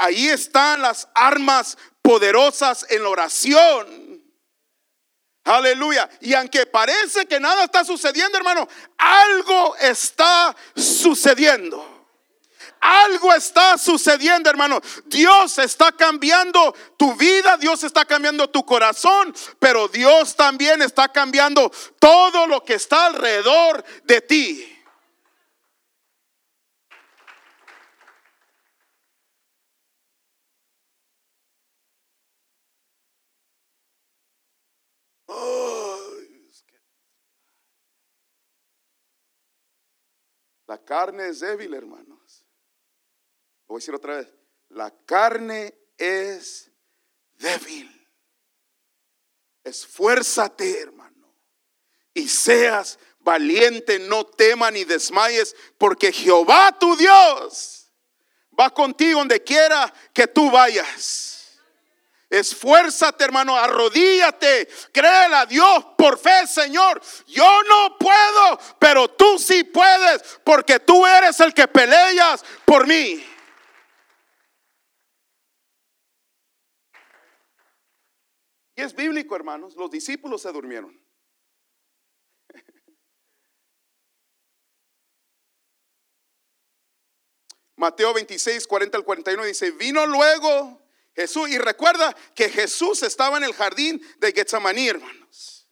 ahí 0.00 0.28
están 0.28 0.82
las 0.82 1.08
armas 1.14 1.76
poderosas 2.02 2.86
en 2.90 3.02
la 3.02 3.08
oración. 3.08 4.22
Aleluya. 5.44 6.08
Y 6.20 6.34
aunque 6.34 6.66
parece 6.66 7.26
que 7.26 7.38
nada 7.38 7.64
está 7.64 7.84
sucediendo, 7.84 8.36
hermano, 8.36 8.68
algo 8.98 9.76
está 9.76 10.54
sucediendo. 10.74 11.96
Algo 12.80 13.32
está 13.32 13.78
sucediendo, 13.78 14.50
hermano. 14.50 14.80
Dios 15.06 15.58
está 15.58 15.92
cambiando 15.92 16.74
tu 16.96 17.14
vida, 17.14 17.56
Dios 17.56 17.82
está 17.84 18.04
cambiando 18.04 18.48
tu 18.50 18.64
corazón, 18.66 19.34
pero 19.58 19.88
Dios 19.88 20.36
también 20.36 20.82
está 20.82 21.08
cambiando 21.08 21.70
todo 21.98 22.46
lo 22.46 22.64
que 22.64 22.74
está 22.74 23.06
alrededor 23.06 23.84
de 24.04 24.20
ti. 24.20 24.75
La 40.66 40.84
carne 40.84 41.28
es 41.28 41.40
débil, 41.40 41.74
hermanos. 41.74 42.44
Voy 43.66 43.76
a 43.76 43.78
decir 43.78 43.94
otra 43.94 44.16
vez, 44.16 44.32
la 44.68 44.90
carne 45.04 45.74
es 45.96 46.70
débil. 47.34 47.92
Esfuérzate, 49.64 50.80
hermano, 50.80 51.34
y 52.14 52.28
seas 52.28 52.98
valiente, 53.20 53.98
no 53.98 54.24
temas 54.24 54.72
ni 54.72 54.84
desmayes, 54.84 55.54
porque 55.78 56.12
Jehová 56.12 56.76
tu 56.78 56.96
Dios 56.96 57.92
va 58.58 58.70
contigo 58.70 59.18
donde 59.18 59.42
quiera 59.42 59.92
que 60.12 60.26
tú 60.26 60.50
vayas. 60.50 61.35
Esfuérzate, 62.38 63.24
hermano, 63.24 63.56
arrodíllate, 63.56 64.68
créele 64.92 65.36
a 65.36 65.46
Dios 65.46 65.86
por 65.96 66.18
fe, 66.18 66.46
Señor. 66.46 67.00
Yo 67.26 67.62
no 67.64 67.96
puedo, 67.98 68.58
pero 68.78 69.08
tú 69.08 69.38
sí 69.38 69.64
puedes, 69.64 70.22
porque 70.44 70.78
tú 70.78 71.06
eres 71.06 71.40
el 71.40 71.54
que 71.54 71.66
peleas 71.66 72.44
por 72.66 72.86
mí. 72.86 73.24
Y 78.74 78.82
es 78.82 78.94
bíblico, 78.94 79.34
hermanos. 79.34 79.74
Los 79.74 79.90
discípulos 79.90 80.42
se 80.42 80.52
durmieron. 80.52 81.02
Mateo 87.76 88.12
26, 88.12 88.66
40 88.66 88.98
al 88.98 89.04
41 89.04 89.44
dice, 89.44 89.70
vino 89.70 90.04
luego 90.04 90.85
Jesús, 91.16 91.48
y 91.48 91.56
recuerda 91.56 92.14
que 92.34 92.50
Jesús 92.50 93.02
estaba 93.02 93.38
en 93.38 93.44
el 93.44 93.54
jardín 93.54 94.06
de 94.18 94.32
Getsemaní, 94.32 94.88
hermanos. 94.88 95.66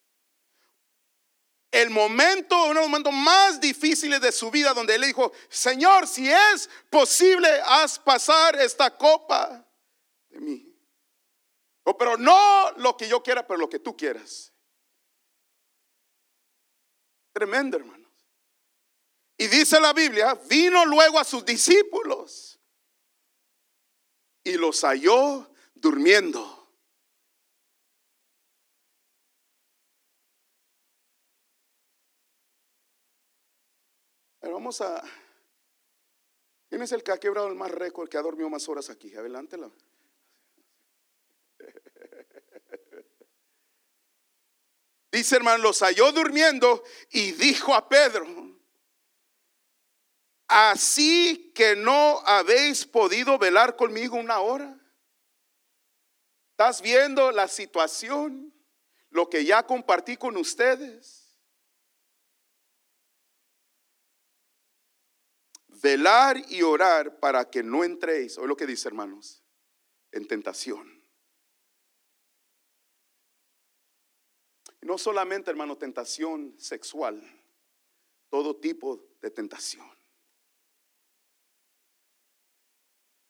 el 1.70 1.90
momento, 1.90 2.56
uno 2.66 2.68
de 2.68 2.80
los 2.80 2.88
momentos 2.88 3.12
más 3.12 3.60
difíciles 3.60 4.20
de 4.20 4.30
su 4.30 4.50
vida, 4.50 4.72
donde 4.72 4.94
él 4.94 5.00
le 5.02 5.08
dijo, 5.08 5.32
Señor, 5.50 6.06
si 6.06 6.30
es 6.30 6.70
posible, 6.88 7.48
haz 7.66 7.98
pasar 7.98 8.54
esta 8.60 8.96
copa 8.96 9.68
de 10.30 10.40
mí. 10.40 10.74
Oh, 11.82 11.98
pero 11.98 12.16
no 12.16 12.70
lo 12.76 12.96
que 12.96 13.08
yo 13.08 13.22
quiera, 13.22 13.44
pero 13.46 13.58
lo 13.58 13.68
que 13.68 13.80
tú 13.80 13.96
quieras. 13.96 14.52
Tremendo, 17.32 17.76
hermanos. 17.76 18.12
Y 19.36 19.48
dice 19.48 19.80
la 19.80 19.92
Biblia, 19.92 20.34
vino 20.48 20.86
luego 20.86 21.18
a 21.18 21.24
sus 21.24 21.44
discípulos 21.44 22.53
y 24.44 24.58
los 24.58 24.82
halló 24.82 25.50
durmiendo. 25.74 26.60
Pero 34.38 34.54
vamos 34.54 34.80
a... 34.82 35.02
¿Quién 36.68 36.82
es 36.82 36.92
el 36.92 37.02
que 37.02 37.12
ha 37.12 37.18
quebrado 37.18 37.48
el 37.48 37.54
más 37.54 37.70
récord, 37.70 38.10
que 38.10 38.18
ha 38.18 38.22
dormido 38.22 38.50
más 38.50 38.68
horas 38.68 38.90
aquí? 38.90 39.14
Adelántelo. 39.14 39.72
Dice 45.10 45.36
hermano, 45.36 45.62
los 45.62 45.80
halló 45.80 46.12
durmiendo 46.12 46.84
y 47.10 47.32
dijo 47.32 47.74
a 47.74 47.88
Pedro, 47.88 48.53
así 50.54 51.50
que 51.52 51.74
no 51.74 52.20
habéis 52.20 52.86
podido 52.86 53.38
velar 53.38 53.74
conmigo 53.74 54.16
una 54.16 54.38
hora. 54.38 54.78
¿Estás 56.52 56.80
viendo 56.80 57.32
la 57.32 57.48
situación? 57.48 58.54
Lo 59.10 59.28
que 59.28 59.44
ya 59.44 59.66
compartí 59.66 60.16
con 60.16 60.36
ustedes. 60.36 61.36
Velar 65.66 66.36
y 66.48 66.62
orar 66.62 67.18
para 67.18 67.50
que 67.50 67.64
no 67.64 67.82
entréis, 67.82 68.38
oye 68.38 68.46
lo 68.46 68.56
que 68.56 68.66
dice 68.66 68.86
hermanos, 68.86 69.42
en 70.12 70.28
tentación. 70.28 71.02
No 74.82 74.98
solamente, 74.98 75.50
hermano, 75.50 75.76
tentación 75.76 76.54
sexual, 76.58 77.20
todo 78.28 78.56
tipo 78.56 79.04
de 79.20 79.30
tentación. 79.30 80.03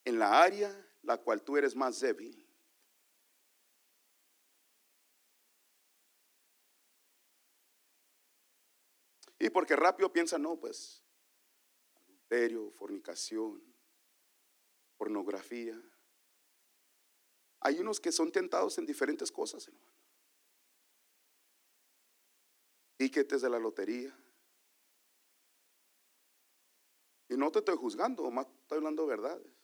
En 0.04 0.18
la 0.18 0.42
área 0.42 0.70
la 1.02 1.18
cual 1.18 1.42
tú 1.42 1.56
eres 1.56 1.74
más 1.74 2.00
débil. 2.00 2.40
Y 9.38 9.50
porque 9.50 9.76
rápido 9.76 10.10
piensa, 10.10 10.38
no, 10.38 10.58
pues, 10.58 11.04
adulterio, 11.96 12.70
fornicación, 12.70 13.62
pornografía. 14.96 15.78
Hay 17.60 17.78
unos 17.78 18.00
que 18.00 18.12
son 18.12 18.32
tentados 18.32 18.78
en 18.78 18.86
diferentes 18.86 19.30
cosas, 19.30 19.66
hermano. 19.68 19.94
tiquetes 22.96 23.42
de 23.42 23.50
la 23.50 23.58
lotería. 23.58 24.16
Y 27.28 27.36
no 27.36 27.50
te 27.50 27.58
estoy 27.58 27.76
juzgando, 27.76 28.30
más 28.30 28.46
estoy 28.62 28.78
hablando 28.78 29.06
verdades. 29.06 29.63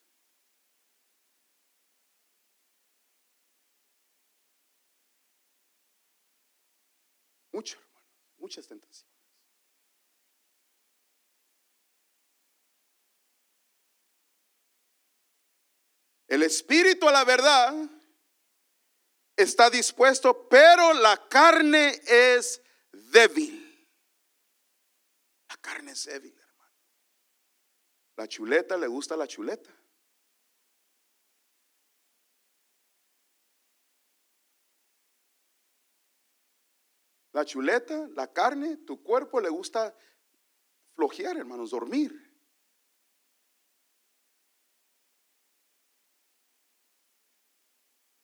Muchas 8.38 8.66
tentaciones. 8.66 9.07
El 16.29 16.44
espíritu 16.44 17.09
a 17.09 17.12
la 17.12 17.25
verdad 17.25 17.75
está 19.37 19.68
dispuesto, 19.68 20.49
pero 20.49 20.94
la 20.94 21.29
carne 21.29 22.01
es 22.07 22.62
débil. 22.92 23.88
La 25.49 25.57
carne 25.57 25.90
es 25.90 26.05
débil, 26.05 26.38
hermano. 26.38 26.77
La 28.16 28.29
chuleta 28.29 28.77
le 28.77 28.87
gusta 28.87 29.16
la 29.16 29.27
chuleta. 29.27 29.70
La 37.33 37.45
chuleta, 37.45 38.09
la 38.14 38.33
carne, 38.33 38.79
tu 38.79 39.03
cuerpo 39.03 39.40
le 39.40 39.49
gusta 39.49 39.97
flojear, 40.95 41.37
hermanos, 41.37 41.71
dormir. 41.71 42.31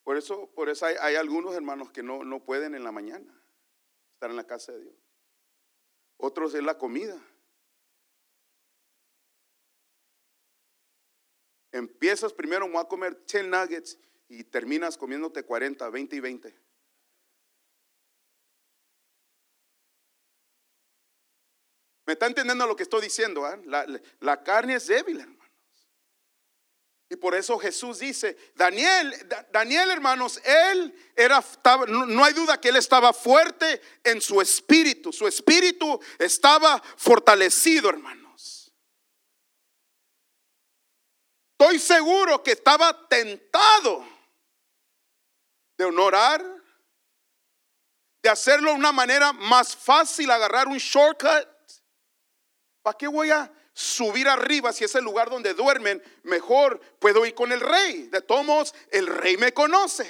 Por 0.03 0.17
eso, 0.17 0.51
por 0.55 0.69
eso 0.69 0.87
hay, 0.87 1.17
algunos 1.17 1.55
hermanos 1.55 1.91
que 1.91 2.03
no, 2.03 2.25
no 2.25 2.45
pueden 2.45 2.75
en 2.75 2.85
la 2.85 2.93
mañana 2.93 3.43
estar 4.15 4.31
en 4.31 4.37
la 4.37 4.47
casa 4.47 4.73
de 4.73 4.83
Dios. 4.83 4.95
Otros 6.17 6.55
es 6.55 6.63
la 6.63 6.79
comida. 6.79 7.21
Empiezas 11.73 12.33
primero, 12.33 12.67
a 12.79 12.89
comer 12.89 13.25
10 13.27 13.47
nuggets 13.49 13.99
y 14.29 14.45
terminas 14.45 14.97
comiéndote 14.97 15.43
40, 15.43 15.91
20 15.91 16.17
y 16.17 16.21
20. 16.21 16.66
¿Me 22.07 22.13
está 22.13 22.27
entendiendo 22.27 22.67
lo 22.67 22.77
que 22.77 22.85
estoy 22.85 23.03
diciendo? 23.03 23.45
Ah? 23.45 23.59
La, 24.21 24.43
carne 24.43 24.77
es 24.77 24.87
débil, 24.87 25.21
hermano. 25.21 25.37
Y 27.09 27.17
por 27.17 27.35
eso 27.35 27.59
Jesús 27.59 27.99
dice, 27.99 28.37
Daniel, 28.55 29.15
Daniel 29.53 29.91
hermanos, 29.91 30.41
él 30.45 30.95
era, 31.15 31.45
no 31.87 32.25
hay 32.25 32.33
duda 32.33 32.61
que 32.61 32.69
él 32.69 32.77
estaba 32.77 33.13
fuerte 33.13 33.81
en 34.03 34.21
su 34.21 34.41
espíritu, 34.41 35.13
su 35.13 35.27
espíritu 35.27 36.01
estaba 36.19 36.83
fortalecido, 36.97 37.91
hermanos. 37.91 38.73
Estoy 41.59 41.79
seguro 41.79 42.43
que 42.43 42.53
estaba 42.53 43.09
tentado 43.09 44.05
de 45.79 45.85
honorar, 45.85 46.45
de 48.23 48.29
hacerlo 48.29 48.73
de 48.73 48.77
una 48.77 48.93
manera 48.93 49.33
más 49.33 49.77
fácil, 49.77 50.31
agarrar 50.31 50.67
un 50.67 50.79
shortcut. 50.79 51.56
¿Para 52.87 52.99
qué 52.99 53.09
voy 53.09 53.33
a 53.33 53.53
subir 53.73 54.29
arriba, 54.29 54.73
si 54.73 54.85
es 54.85 54.95
el 54.95 55.03
lugar 55.03 55.29
donde 55.29 55.55
duermen, 55.55 56.01
mejor 56.23 56.79
puedo 57.01 57.27
ir 57.27 57.35
con 57.35 57.51
el 57.51 57.59
rey. 57.59 58.05
De 58.13 58.21
todos 58.21 58.47
modos, 58.47 58.73
el 58.93 59.09
rey 59.09 59.37
me 59.37 59.53
conoce. 59.53 60.09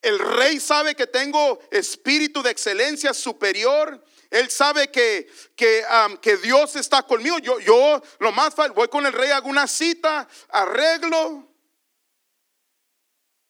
El 0.00 0.18
rey 0.18 0.60
sabe 0.60 0.94
que 0.94 1.06
tengo 1.06 1.58
espíritu 1.70 2.42
de 2.42 2.52
excelencia 2.52 3.12
superior. 3.12 4.02
Él 4.30 4.48
sabe 4.48 4.90
que, 4.90 5.30
que, 5.54 5.84
que 6.22 6.38
Dios 6.38 6.74
está 6.76 7.02
conmigo. 7.02 7.38
Yo, 7.38 7.60
yo 7.60 8.00
lo 8.18 8.32
más 8.32 8.54
fácil, 8.54 8.72
voy 8.72 8.88
con 8.88 9.04
el 9.04 9.12
rey, 9.12 9.30
hago 9.30 9.50
una 9.50 9.66
cita, 9.66 10.26
arreglo. 10.48 11.46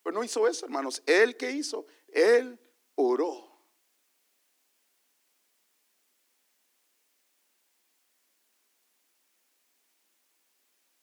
Pero 0.02 0.18
no 0.18 0.24
hizo 0.24 0.48
eso, 0.48 0.66
hermanos. 0.66 1.04
Él 1.06 1.36
que 1.36 1.52
hizo, 1.52 1.86
él 2.08 2.58
oró. 2.96 3.47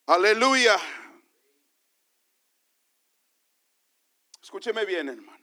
Aleluya. 0.06 0.78
Escúcheme 4.40 4.84
bien, 4.84 5.08
hermanos. 5.08 5.36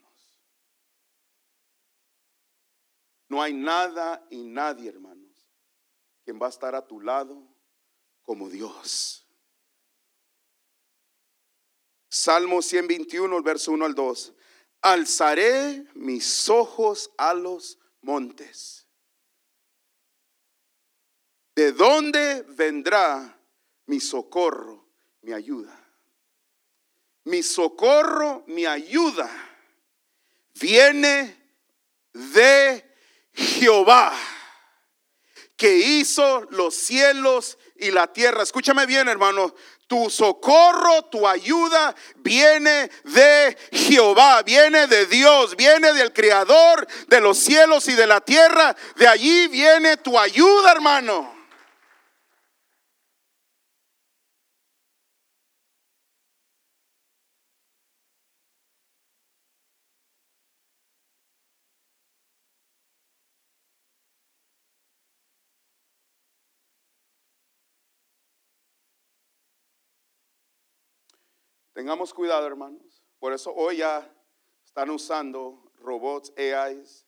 No 3.27 3.41
hay 3.41 3.51
nada 3.53 4.25
y 4.29 4.43
nadie, 4.43 4.89
hermanos, 4.89 5.49
quien 6.23 6.39
va 6.41 6.45
a 6.45 6.49
estar 6.49 6.75
a 6.75 6.87
tu 6.87 7.01
lado 7.01 7.45
como 8.21 8.49
Dios. 8.49 9.27
Salmo 12.09 12.61
121, 12.61 13.35
el 13.35 13.43
verso 13.43 13.71
1 13.73 13.85
al 13.85 13.95
2. 13.95 14.33
Alzaré 14.81 15.85
mis 15.95 16.47
ojos 16.47 17.11
a 17.17 17.33
los 17.33 17.79
montes. 18.01 18.87
¿De 21.55 21.71
dónde 21.73 22.43
vendrá 22.43 23.42
mi 23.85 23.99
socorro, 23.99 24.85
mi 25.21 25.33
ayuda. 25.33 25.79
Mi 27.25 27.41
socorro, 27.41 28.43
mi 28.47 28.65
ayuda 28.65 29.29
viene 30.55 31.35
de 32.13 32.83
Jehová, 33.33 34.13
que 35.55 35.75
hizo 35.77 36.41
los 36.51 36.75
cielos 36.75 37.57
y 37.77 37.91
la 37.91 38.11
tierra. 38.11 38.43
Escúchame 38.43 38.85
bien, 38.85 39.07
hermano. 39.07 39.53
Tu 39.87 40.09
socorro, 40.09 41.03
tu 41.05 41.27
ayuda 41.27 41.93
viene 42.15 42.89
de 43.03 43.57
Jehová, 43.71 44.41
viene 44.41 44.87
de 44.87 45.05
Dios, 45.05 45.55
viene 45.55 45.93
del 45.93 46.11
Creador 46.13 46.87
de 47.07 47.21
los 47.21 47.37
cielos 47.37 47.87
y 47.87 47.93
de 47.93 48.07
la 48.07 48.21
tierra. 48.21 48.75
De 48.95 49.07
allí 49.07 49.47
viene 49.47 49.97
tu 49.97 50.17
ayuda, 50.17 50.71
hermano. 50.71 51.32
Tengamos 71.73 72.13
cuidado, 72.13 72.45
hermanos. 72.45 73.03
Por 73.19 73.33
eso 73.33 73.53
hoy 73.53 73.77
ya 73.77 74.07
están 74.63 74.89
usando 74.91 75.71
robots, 75.79 76.31
AIs. 76.37 77.07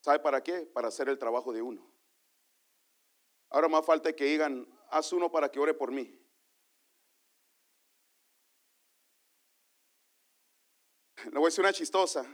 ¿Sabe 0.00 0.18
para 0.20 0.42
qué? 0.42 0.62
Para 0.62 0.88
hacer 0.88 1.10
el 1.10 1.18
trabajo 1.18 1.52
de 1.52 1.60
uno. 1.60 1.86
Ahora 3.50 3.68
más 3.68 3.84
falta 3.84 4.12
que 4.14 4.24
digan, 4.24 4.66
haz 4.90 5.12
uno 5.12 5.30
para 5.30 5.50
que 5.50 5.60
ore 5.60 5.74
por 5.74 5.90
mí. 5.90 6.18
Le 11.24 11.32
voy 11.32 11.44
a 11.44 11.48
decir 11.48 11.60
una 11.60 11.72
chistosa, 11.72 12.24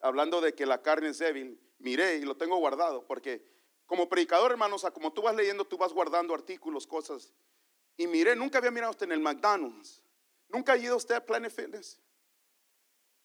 hablando 0.00 0.40
de 0.40 0.54
que 0.54 0.64
la 0.64 0.80
carne 0.80 1.08
es 1.08 1.18
débil. 1.18 1.60
Miré 1.78 2.16
y 2.16 2.22
lo 2.22 2.36
tengo 2.36 2.56
guardado, 2.56 3.06
porque 3.06 3.44
como 3.86 4.08
predicador, 4.08 4.52
hermanos, 4.52 4.86
como 4.94 5.12
tú 5.12 5.20
vas 5.22 5.34
leyendo, 5.34 5.64
tú 5.64 5.76
vas 5.76 5.92
guardando 5.92 6.32
artículos, 6.32 6.86
cosas. 6.86 7.34
Y 7.96 8.06
miré, 8.06 8.34
nunca 8.34 8.58
había 8.58 8.70
mirado 8.70 8.92
usted 8.92 9.06
en 9.06 9.12
el 9.12 9.20
McDonald's. 9.20 10.02
¿Nunca 10.48 10.72
ha 10.72 10.76
ido 10.76 10.96
usted 10.96 11.14
a 11.14 11.24
Planet 11.24 11.52
Fitness? 11.52 12.00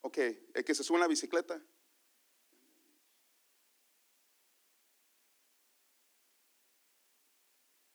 Ok, 0.01 0.17
el 0.53 0.63
que 0.63 0.75
se 0.75 0.83
sube 0.83 0.97
en 0.97 1.01
la 1.01 1.07
bicicleta. 1.07 1.61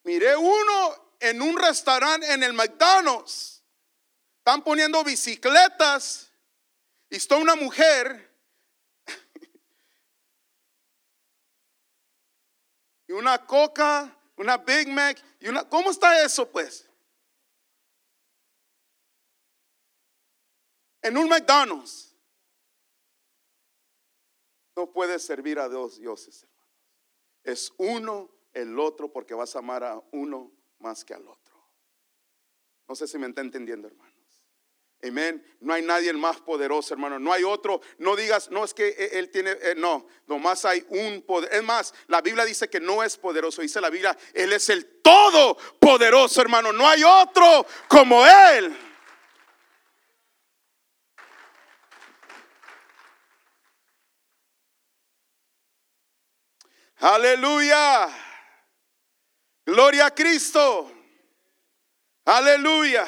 Miré 0.05 0.37
uno 0.37 1.17
en 1.21 1.41
un 1.41 1.57
restaurante 1.57 2.33
en 2.33 2.43
el 2.43 2.53
McDonald's. 2.53 3.63
Están 4.39 4.65
poniendo 4.65 5.05
bicicletas 5.05 6.33
y 7.09 7.17
está 7.17 7.37
una 7.37 7.55
mujer 7.55 8.37
y 13.07 13.13
una 13.13 13.47
coca 13.47 14.19
una 14.43 14.59
Big 14.59 14.89
Mac 14.89 15.23
y 15.41 15.49
una... 15.49 15.69
¿Cómo 15.69 15.91
está 15.91 16.23
eso 16.25 16.51
pues? 16.51 16.89
En 21.01 21.17
un 21.17 21.29
McDonald's. 21.29 22.15
No 24.77 24.91
puedes 24.93 25.25
servir 25.25 25.59
a 25.59 25.69
dos 25.69 25.99
dioses, 25.99 26.43
hermanos. 26.43 26.63
Es 27.45 27.73
uno 27.77 28.31
el 28.53 28.79
otro 28.79 29.13
porque 29.13 29.35
vas 29.35 29.55
a 29.55 29.61
amar 29.61 29.85
a 29.85 30.03
uno 30.13 30.51
más 30.79 31.05
que 31.05 31.15
al 31.15 31.27
otro. 31.27 31.57
No 32.89 32.95
sé 32.95 33.07
si 33.07 33.19
me 33.19 33.27
está 33.27 33.41
entendiendo, 33.41 33.89
hermano. 33.89 34.12
Amén. 35.05 35.45
No 35.61 35.75
hay 35.75 35.83
nadie 35.83 36.13
más 36.13 36.41
poderoso, 36.41 36.95
hermano. 36.95 37.19
No 37.19 37.33
hay 37.33 37.43
otro. 37.43 37.81
No 37.99 38.15
digas, 38.15 38.51
no 38.51 38.65
es 38.65 38.73
que 38.73 38.89
e-, 38.89 39.19
él 39.19 39.31
tiene, 39.31 39.51
eh, 39.51 39.75
no. 39.77 40.07
Nomás 40.29 40.65
hay 40.65 40.85
un 40.89 41.23
poder. 41.23 41.53
Es 41.53 41.63
más, 41.63 41.93
la 42.07 42.21
Biblia 42.21 42.45
dice 42.45 42.71
que 42.71 42.79
no 42.79 43.03
es 43.03 43.17
poderoso. 43.17 43.63
Dice 43.63 43.81
la 43.81 43.91
Biblia, 43.91 44.17
Él 44.33 44.53
es 44.53 44.69
el 44.69 45.01
todopoderoso, 45.03 46.41
hermano. 46.41 46.73
No 46.73 46.89
hay 46.89 47.03
otro 47.03 47.67
como 47.89 48.25
Él. 48.25 48.77
Aleluya. 56.99 58.09
Gloria 59.67 60.07
a 60.07 60.15
Cristo. 60.15 60.93
Aleluya. 62.25 63.05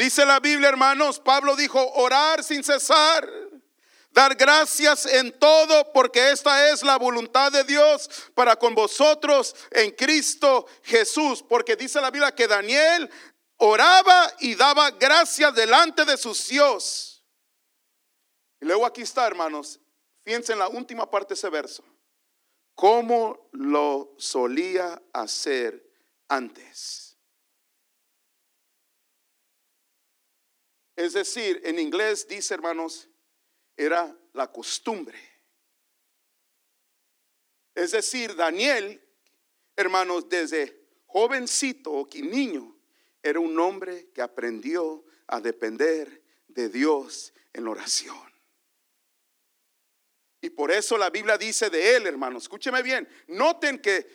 Dice 0.00 0.24
la 0.24 0.40
Biblia, 0.40 0.70
hermanos, 0.70 1.20
Pablo 1.20 1.54
dijo, 1.54 1.78
orar 1.92 2.42
sin 2.42 2.64
cesar, 2.64 3.30
dar 4.10 4.34
gracias 4.34 5.04
en 5.04 5.38
todo, 5.38 5.92
porque 5.92 6.30
esta 6.30 6.70
es 6.70 6.82
la 6.82 6.96
voluntad 6.96 7.52
de 7.52 7.64
Dios 7.64 8.08
para 8.34 8.56
con 8.56 8.74
vosotros 8.74 9.54
en 9.70 9.90
Cristo 9.90 10.66
Jesús. 10.84 11.44
Porque 11.46 11.76
dice 11.76 12.00
la 12.00 12.10
Biblia 12.10 12.34
que 12.34 12.48
Daniel 12.48 13.10
oraba 13.58 14.32
y 14.38 14.54
daba 14.54 14.90
gracias 14.92 15.54
delante 15.54 16.06
de 16.06 16.16
sus 16.16 16.48
Dios. 16.48 17.22
Y 18.58 18.64
luego 18.64 18.86
aquí 18.86 19.02
está, 19.02 19.26
hermanos, 19.26 19.80
fíjense 20.24 20.54
en 20.54 20.60
la 20.60 20.68
última 20.68 21.10
parte 21.10 21.34
de 21.34 21.38
ese 21.38 21.50
verso. 21.50 21.84
¿Cómo 22.74 23.50
lo 23.52 24.14
solía 24.16 25.02
hacer 25.12 25.86
antes? 26.26 26.99
Es 31.00 31.14
decir, 31.14 31.62
en 31.64 31.78
inglés 31.78 32.28
dice, 32.28 32.52
hermanos, 32.52 33.08
era 33.74 34.14
la 34.34 34.52
costumbre. 34.52 35.18
Es 37.74 37.92
decir, 37.92 38.36
Daniel, 38.36 39.02
hermanos, 39.76 40.28
desde 40.28 40.78
jovencito 41.06 41.90
o 41.90 42.06
niño, 42.16 42.78
era 43.22 43.40
un 43.40 43.58
hombre 43.58 44.10
que 44.12 44.20
aprendió 44.20 45.02
a 45.28 45.40
depender 45.40 46.22
de 46.48 46.68
Dios 46.68 47.32
en 47.54 47.66
oración. 47.66 48.30
Y 50.42 50.50
por 50.50 50.70
eso 50.70 50.98
la 50.98 51.08
Biblia 51.08 51.38
dice 51.38 51.70
de 51.70 51.96
él, 51.96 52.08
hermanos, 52.08 52.42
escúcheme 52.42 52.82
bien, 52.82 53.08
noten 53.28 53.78
que 53.78 54.06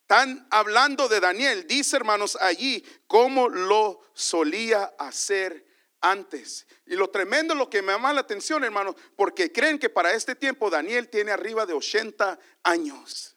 están 0.00 0.48
hablando 0.50 1.06
de 1.06 1.20
Daniel, 1.20 1.66
dice 1.66 1.96
hermanos 1.96 2.38
allí 2.40 2.82
cómo 3.06 3.50
lo 3.50 4.00
solía 4.14 4.84
hacer 4.98 5.70
antes. 6.02 6.66
Y 6.84 6.96
lo 6.96 7.08
tremendo, 7.08 7.54
lo 7.54 7.70
que 7.70 7.80
me 7.80 7.92
llama 7.92 8.12
la 8.12 8.20
atención, 8.20 8.62
hermano, 8.64 8.94
porque 9.16 9.50
creen 9.50 9.78
que 9.78 9.88
para 9.88 10.12
este 10.12 10.34
tiempo 10.34 10.68
Daniel 10.68 11.08
tiene 11.08 11.30
arriba 11.30 11.64
de 11.64 11.72
80 11.72 12.38
años. 12.64 13.36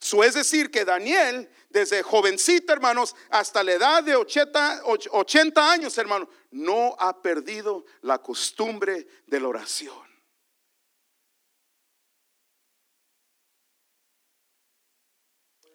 Eso 0.00 0.22
es 0.22 0.34
decir, 0.34 0.70
que 0.70 0.84
Daniel, 0.84 1.50
desde 1.70 2.02
jovencito, 2.02 2.72
hermanos, 2.72 3.16
hasta 3.30 3.64
la 3.64 3.72
edad 3.72 4.04
de 4.04 4.14
80, 4.14 4.82
80 4.84 5.72
años, 5.72 5.98
hermano, 5.98 6.28
no 6.52 6.94
ha 6.98 7.20
perdido 7.20 7.84
la 8.02 8.18
costumbre 8.18 9.08
de 9.26 9.40
la 9.40 9.48
oración. 9.48 10.06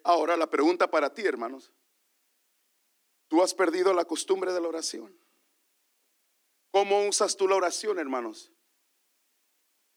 Ahora 0.04 0.36
la 0.36 0.48
pregunta 0.48 0.90
para 0.90 1.12
ti, 1.12 1.22
hermanos. 1.22 1.70
¿Tú 3.28 3.42
has 3.42 3.54
perdido 3.54 3.92
la 3.92 4.04
costumbre 4.04 4.52
de 4.52 4.60
la 4.60 4.68
oración? 4.68 5.21
¿Cómo 6.72 7.06
usas 7.06 7.36
tú 7.36 7.46
la 7.46 7.54
oración, 7.54 7.98
hermanos? 8.00 8.50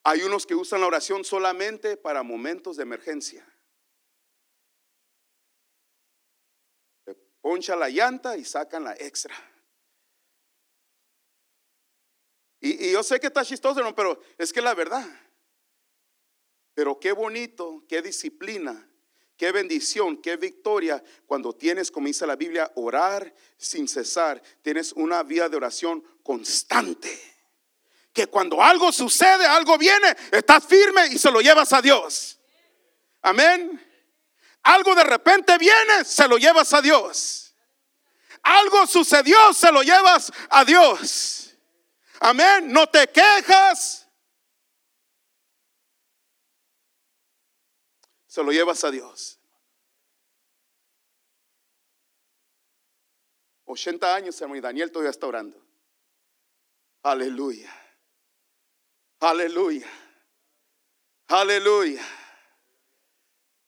Hay 0.04 0.22
unos 0.22 0.46
que 0.46 0.54
usan 0.54 0.82
la 0.82 0.88
oración 0.88 1.24
solamente 1.24 1.98
para 1.98 2.22
momentos 2.22 2.78
de 2.78 2.84
emergencia. 2.84 3.52
poncha 7.46 7.76
la 7.76 7.90
llanta 7.90 8.36
y 8.38 8.44
sacan 8.44 8.84
la 8.84 8.96
extra. 8.96 9.36
Y, 12.60 12.92
yo 12.92 13.04
sé 13.04 13.20
que 13.20 13.28
está 13.28 13.46
chistoso, 13.46 13.82
pero 13.96 14.20
es 14.40 14.52
que 14.52 14.64
la 14.64 14.74
verdad. 14.74 15.08
Pero 16.74 17.00
qué 17.00 17.12
bonito, 17.12 17.86
qué 17.88 18.02
disciplina 18.02 18.90
Qué 19.38 19.52
bendición, 19.52 20.18
qué 20.18 20.38
victoria 20.38 21.04
cuando 21.26 21.54
tienes, 21.54 21.92
como 21.92 22.08
dice 22.08 22.26
la 22.26 22.36
Biblia, 22.36 22.72
orar 22.76 23.34
sin 23.58 23.88
cesar. 23.88 24.42
Tienes 24.62 24.94
una 24.94 25.24
vida 25.24 25.50
de 25.50 25.58
oración 25.58 26.04
constante. 26.24 27.20
Que 28.14 28.28
cuando 28.28 28.64
algo 28.64 28.94
sucede, 28.94 29.46
algo 29.46 29.78
viene, 29.78 30.16
estás 30.32 30.66
firme 30.66 31.08
y 31.08 31.18
se 31.18 31.30
lo 31.32 31.42
llevas 31.42 31.74
a 31.74 31.82
Dios. 31.82 32.40
Amén. 33.22 33.82
Algo 34.64 34.96
de 34.96 35.04
repente 35.04 35.58
viene, 35.58 36.06
se 36.06 36.28
lo 36.28 36.38
llevas 36.38 36.74
a 36.74 36.82
Dios. 36.82 37.54
Algo 38.42 38.88
sucedió, 38.88 39.54
se 39.54 39.72
lo 39.72 39.84
llevas 39.84 40.32
a 40.50 40.64
Dios. 40.64 41.56
Amén. 42.22 42.72
No 42.72 42.88
te 42.88 43.08
quejas. 43.10 44.05
Se 48.36 48.44
lo 48.44 48.52
llevas 48.52 48.84
a 48.84 48.92
Dios. 48.92 49.40
80 53.64 54.14
años, 54.14 54.42
hermano, 54.42 54.58
y 54.58 54.62
Daniel 54.62 54.92
todavía 54.92 55.12
está 55.12 55.26
orando. 55.26 55.58
Aleluya. 57.02 57.74
Aleluya. 59.22 59.88
Aleluya. 61.28 62.06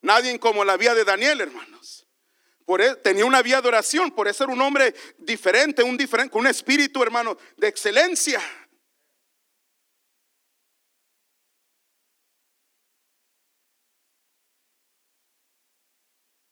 Nadie 0.01 0.37
como 0.37 0.65
la 0.65 0.75
vida 0.75 0.93
de 0.93 1.05
Daniel, 1.05 1.39
hermanos. 1.39 2.05
Por 2.65 2.81
él, 2.81 3.01
tenía 3.01 3.25
una 3.25 3.41
vía 3.41 3.61
de 3.61 3.69
oración, 3.69 4.11
por 4.11 4.27
eso 4.27 4.43
era 4.43 4.51
un 4.51 4.59
hombre 4.59 4.93
diferente, 5.17 5.81
un 5.81 5.95
diferente, 5.95 6.29
con 6.29 6.41
un 6.41 6.47
espíritu, 6.47 7.01
hermano, 7.01 7.37
de 7.55 7.69
excelencia. 7.69 8.41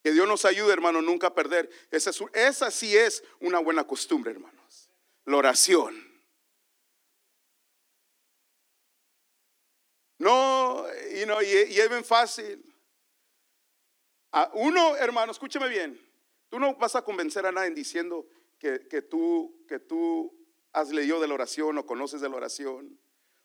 Que 0.06 0.12
Dios 0.12 0.28
nos 0.28 0.44
ayude, 0.44 0.72
hermano, 0.72 1.02
nunca 1.02 1.26
a 1.26 1.34
perder. 1.34 1.68
Esa, 1.90 2.10
es, 2.10 2.22
esa 2.32 2.70
sí 2.70 2.96
es 2.96 3.24
una 3.40 3.58
buena 3.58 3.84
costumbre, 3.84 4.30
hermanos. 4.30 4.88
La 5.24 5.36
oración. 5.36 5.96
No, 10.18 10.86
y, 11.12 11.26
no, 11.26 11.42
y, 11.42 11.46
y 11.46 11.80
es 11.80 11.88
bien 11.88 12.04
fácil. 12.04 12.64
A 14.30 14.48
uno, 14.54 14.94
hermano, 14.94 15.32
escúcheme 15.32 15.68
bien. 15.68 16.00
Tú 16.50 16.60
no 16.60 16.76
vas 16.76 16.94
a 16.94 17.02
convencer 17.02 17.44
a 17.44 17.50
nadie 17.50 17.70
diciendo 17.70 18.28
que, 18.60 18.86
que, 18.86 19.02
tú, 19.02 19.64
que 19.66 19.80
tú 19.80 20.32
has 20.72 20.90
leído 20.90 21.18
de 21.18 21.26
la 21.26 21.34
oración 21.34 21.78
o 21.78 21.84
conoces 21.84 22.20
de 22.20 22.28
la 22.28 22.36
oración 22.36 22.96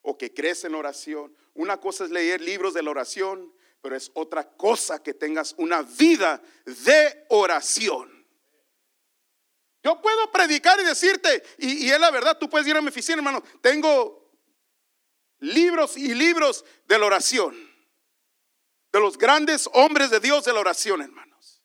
o 0.04 0.16
que 0.16 0.32
crees 0.32 0.64
en 0.64 0.76
oración. 0.76 1.36
Una 1.56 1.80
cosa 1.80 2.04
es 2.06 2.12
leer 2.12 2.40
libros 2.40 2.76
de 2.76 2.84
la 2.84 2.92
oración 2.92 3.52
pero 3.82 3.96
es 3.96 4.12
otra 4.14 4.48
cosa 4.56 5.02
que 5.02 5.14
tengas 5.14 5.56
una 5.58 5.82
vida 5.82 6.42
de 6.66 7.26
oración. 7.30 8.10
Yo 9.84 10.00
puedo 10.00 10.32
predicar 10.32 10.80
y 10.80 10.84
decirte, 10.84 11.44
y, 11.58 11.90
es 11.90 12.00
la 12.00 12.12
verdad, 12.12 12.38
tú 12.38 12.48
puedes 12.48 12.68
ir 12.68 12.78
a 12.78 12.82
mi 12.82 12.90
oficina, 12.90 13.18
hermano, 13.18 13.44
tengo 13.62 14.32
libros 15.40 15.98
y 15.98 16.14
libros 16.14 16.64
de 16.86 17.00
la 17.00 17.08
oración, 17.08 17.56
de 18.92 19.00
los 19.00 19.18
grandes 19.18 19.68
hombres 19.74 20.12
de 20.12 20.20
Dios 20.20 20.46
de 20.46 20.54
la 20.54 20.60
oración, 20.60 21.02
hermanos. 21.02 21.64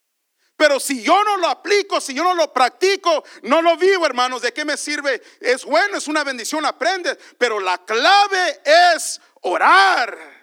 Pero 0.57 0.81
si 0.81 1.03
yo 1.03 1.23
no 1.23 1.37
lo 1.37 1.49
aplico, 1.49 2.01
si 2.01 2.15
yo 2.15 2.25
no 2.25 2.35
lo 2.35 2.51
practico, 2.51 3.23
no 3.43 3.61
lo 3.61 3.77
vivo, 3.77 4.07
hermanos, 4.07 4.41
¿de 4.41 4.55
qué 4.55 4.65
me 4.65 4.79
sirve? 4.79 5.23
Es 5.39 5.67
bueno, 5.67 5.99
es 5.99 6.09
una 6.09 6.25
bendición, 6.25 6.65
aprende, 6.65 7.15
pero 7.37 7.61
la 7.61 7.85
clave 7.85 8.63
es 8.65 9.21
orar. 9.43 10.36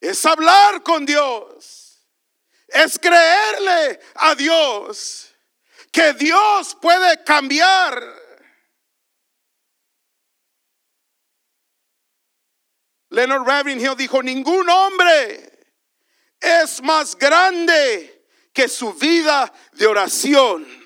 Es 0.00 0.24
hablar 0.24 0.82
con 0.82 1.04
Dios, 1.04 2.06
es 2.68 2.98
creerle 2.98 4.00
a 4.14 4.34
Dios, 4.34 5.34
que 5.90 6.12
Dios 6.14 6.76
puede 6.80 7.22
cambiar. 7.24 8.18
Leonard 13.10 13.46
Ravenhill 13.46 13.96
dijo, 13.96 14.22
ningún 14.22 14.68
hombre 14.68 15.50
es 16.38 16.82
más 16.82 17.16
grande 17.16 18.26
que 18.52 18.68
su 18.68 18.92
vida 18.94 19.52
de 19.72 19.86
oración. 19.86 20.77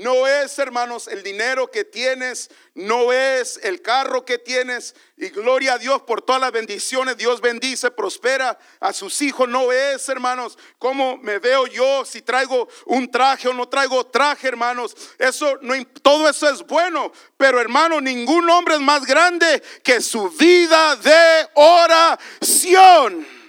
No 0.00 0.26
es, 0.26 0.58
hermanos, 0.58 1.08
el 1.08 1.22
dinero 1.22 1.70
que 1.70 1.84
tienes, 1.84 2.48
no 2.74 3.12
es 3.12 3.60
el 3.62 3.82
carro 3.82 4.24
que 4.24 4.38
tienes. 4.38 4.94
Y 5.18 5.28
gloria 5.28 5.74
a 5.74 5.78
Dios 5.78 6.00
por 6.02 6.22
todas 6.22 6.40
las 6.40 6.52
bendiciones. 6.52 7.18
Dios 7.18 7.42
bendice, 7.42 7.90
prospera 7.90 8.58
a 8.80 8.94
sus 8.94 9.20
hijos. 9.20 9.46
No 9.46 9.70
es, 9.70 10.08
hermanos, 10.08 10.56
cómo 10.78 11.18
me 11.18 11.38
veo 11.38 11.66
yo, 11.66 12.06
si 12.06 12.22
traigo 12.22 12.66
un 12.86 13.10
traje 13.10 13.48
o 13.48 13.52
no 13.52 13.68
traigo 13.68 14.06
traje, 14.06 14.48
hermanos. 14.48 14.96
Eso 15.18 15.58
no 15.60 15.74
todo 16.00 16.30
eso 16.30 16.48
es 16.48 16.66
bueno, 16.66 17.12
pero 17.36 17.60
hermano, 17.60 18.00
ningún 18.00 18.48
hombre 18.48 18.76
es 18.76 18.80
más 18.80 19.04
grande 19.04 19.62
que 19.82 20.00
su 20.00 20.30
vida 20.30 20.96
de 20.96 21.46
oración. 21.56 23.39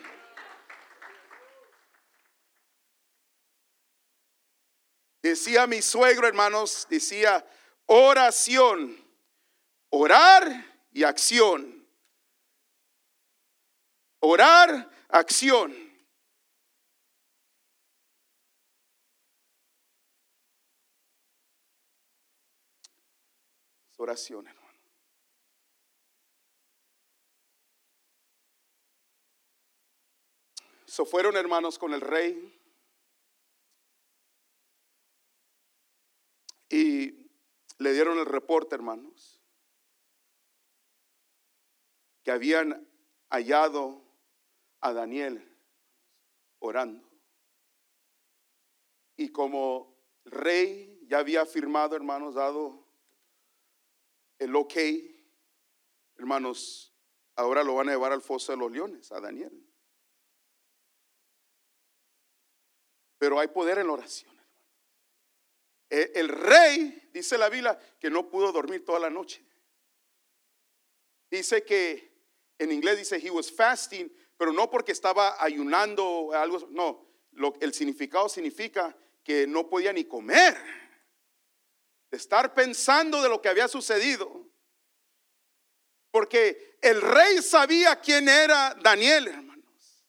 Decía 5.22 5.68
mi 5.68 5.82
suegro, 5.82 6.28
hermanos, 6.28 6.88
decía 6.90 7.46
oración, 7.86 8.98
orar 9.90 10.86
y 10.92 11.04
acción. 11.04 11.88
Orar, 14.20 14.90
acción. 15.10 15.92
oración, 23.98 24.48
hermano. 24.48 24.68
So 30.88 31.06
fueron 31.06 31.38
hermanos 31.38 31.78
con 31.78 31.94
el 31.94 32.02
rey 32.02 32.62
Y 36.72 37.30
reporte, 38.32 38.76
hermanos, 38.76 39.42
que 42.24 42.32
habían 42.32 42.88
hallado 43.30 44.04
a 44.80 44.94
Daniel 44.94 45.48
orando. 46.60 47.08
Y 49.16 49.30
como 49.30 49.96
rey 50.26 51.00
ya 51.08 51.20
había 51.20 51.46
firmado, 51.46 51.96
hermanos, 51.96 52.36
dado 52.36 52.88
el 54.40 54.56
ok, 54.56 54.74
hermanos, 56.18 56.94
ahora 57.36 57.64
lo 57.64 57.76
van 57.76 57.90
a 57.90 57.92
llevar 57.92 58.12
al 58.12 58.22
foso 58.22 58.52
de 58.52 58.58
los 58.58 58.72
leones, 58.72 59.12
a 59.12 59.20
Daniel. 59.20 59.68
Pero 63.18 63.40
hay 63.40 63.48
poder 63.50 63.78
en 63.78 63.88
la 63.88 63.94
oración. 63.94 64.31
Eh, 65.94 66.14
el 66.16 66.30
rey, 66.30 67.10
dice 67.12 67.38
la 67.38 67.50
Biblia, 67.50 67.78
que 68.00 68.10
no 68.10 68.30
pudo 68.30 68.54
dormir 68.54 68.86
toda 68.86 68.98
la 68.98 69.10
noche. 69.10 69.46
Dice 71.30 71.64
que 71.66 72.10
en 72.58 72.72
inglés 72.72 72.98
dice 72.98 73.18
he 73.18 73.30
was 73.30 73.52
fasting, 73.52 74.10
pero 74.38 74.54
no 74.54 74.70
porque 74.70 74.94
estaba 74.94 75.36
ayunando 75.44 76.32
algo, 76.34 76.66
no, 76.70 77.06
el 77.60 77.74
significado 77.74 78.30
significa 78.30 78.96
que 79.22 79.46
no 79.46 79.68
podía 79.68 79.92
ni 79.92 80.06
comer, 80.06 80.56
de 82.10 82.18
estar 82.18 82.54
pensando 82.54 83.22
de 83.22 83.28
lo 83.28 83.42
que 83.42 83.50
había 83.50 83.68
sucedido. 83.68 84.50
Porque 86.10 86.78
el 86.82 87.02
rey 87.02 87.42
sabía 87.42 88.00
quién 88.00 88.30
era 88.30 88.76
Daniel, 88.82 89.28
hermanos. 89.28 90.06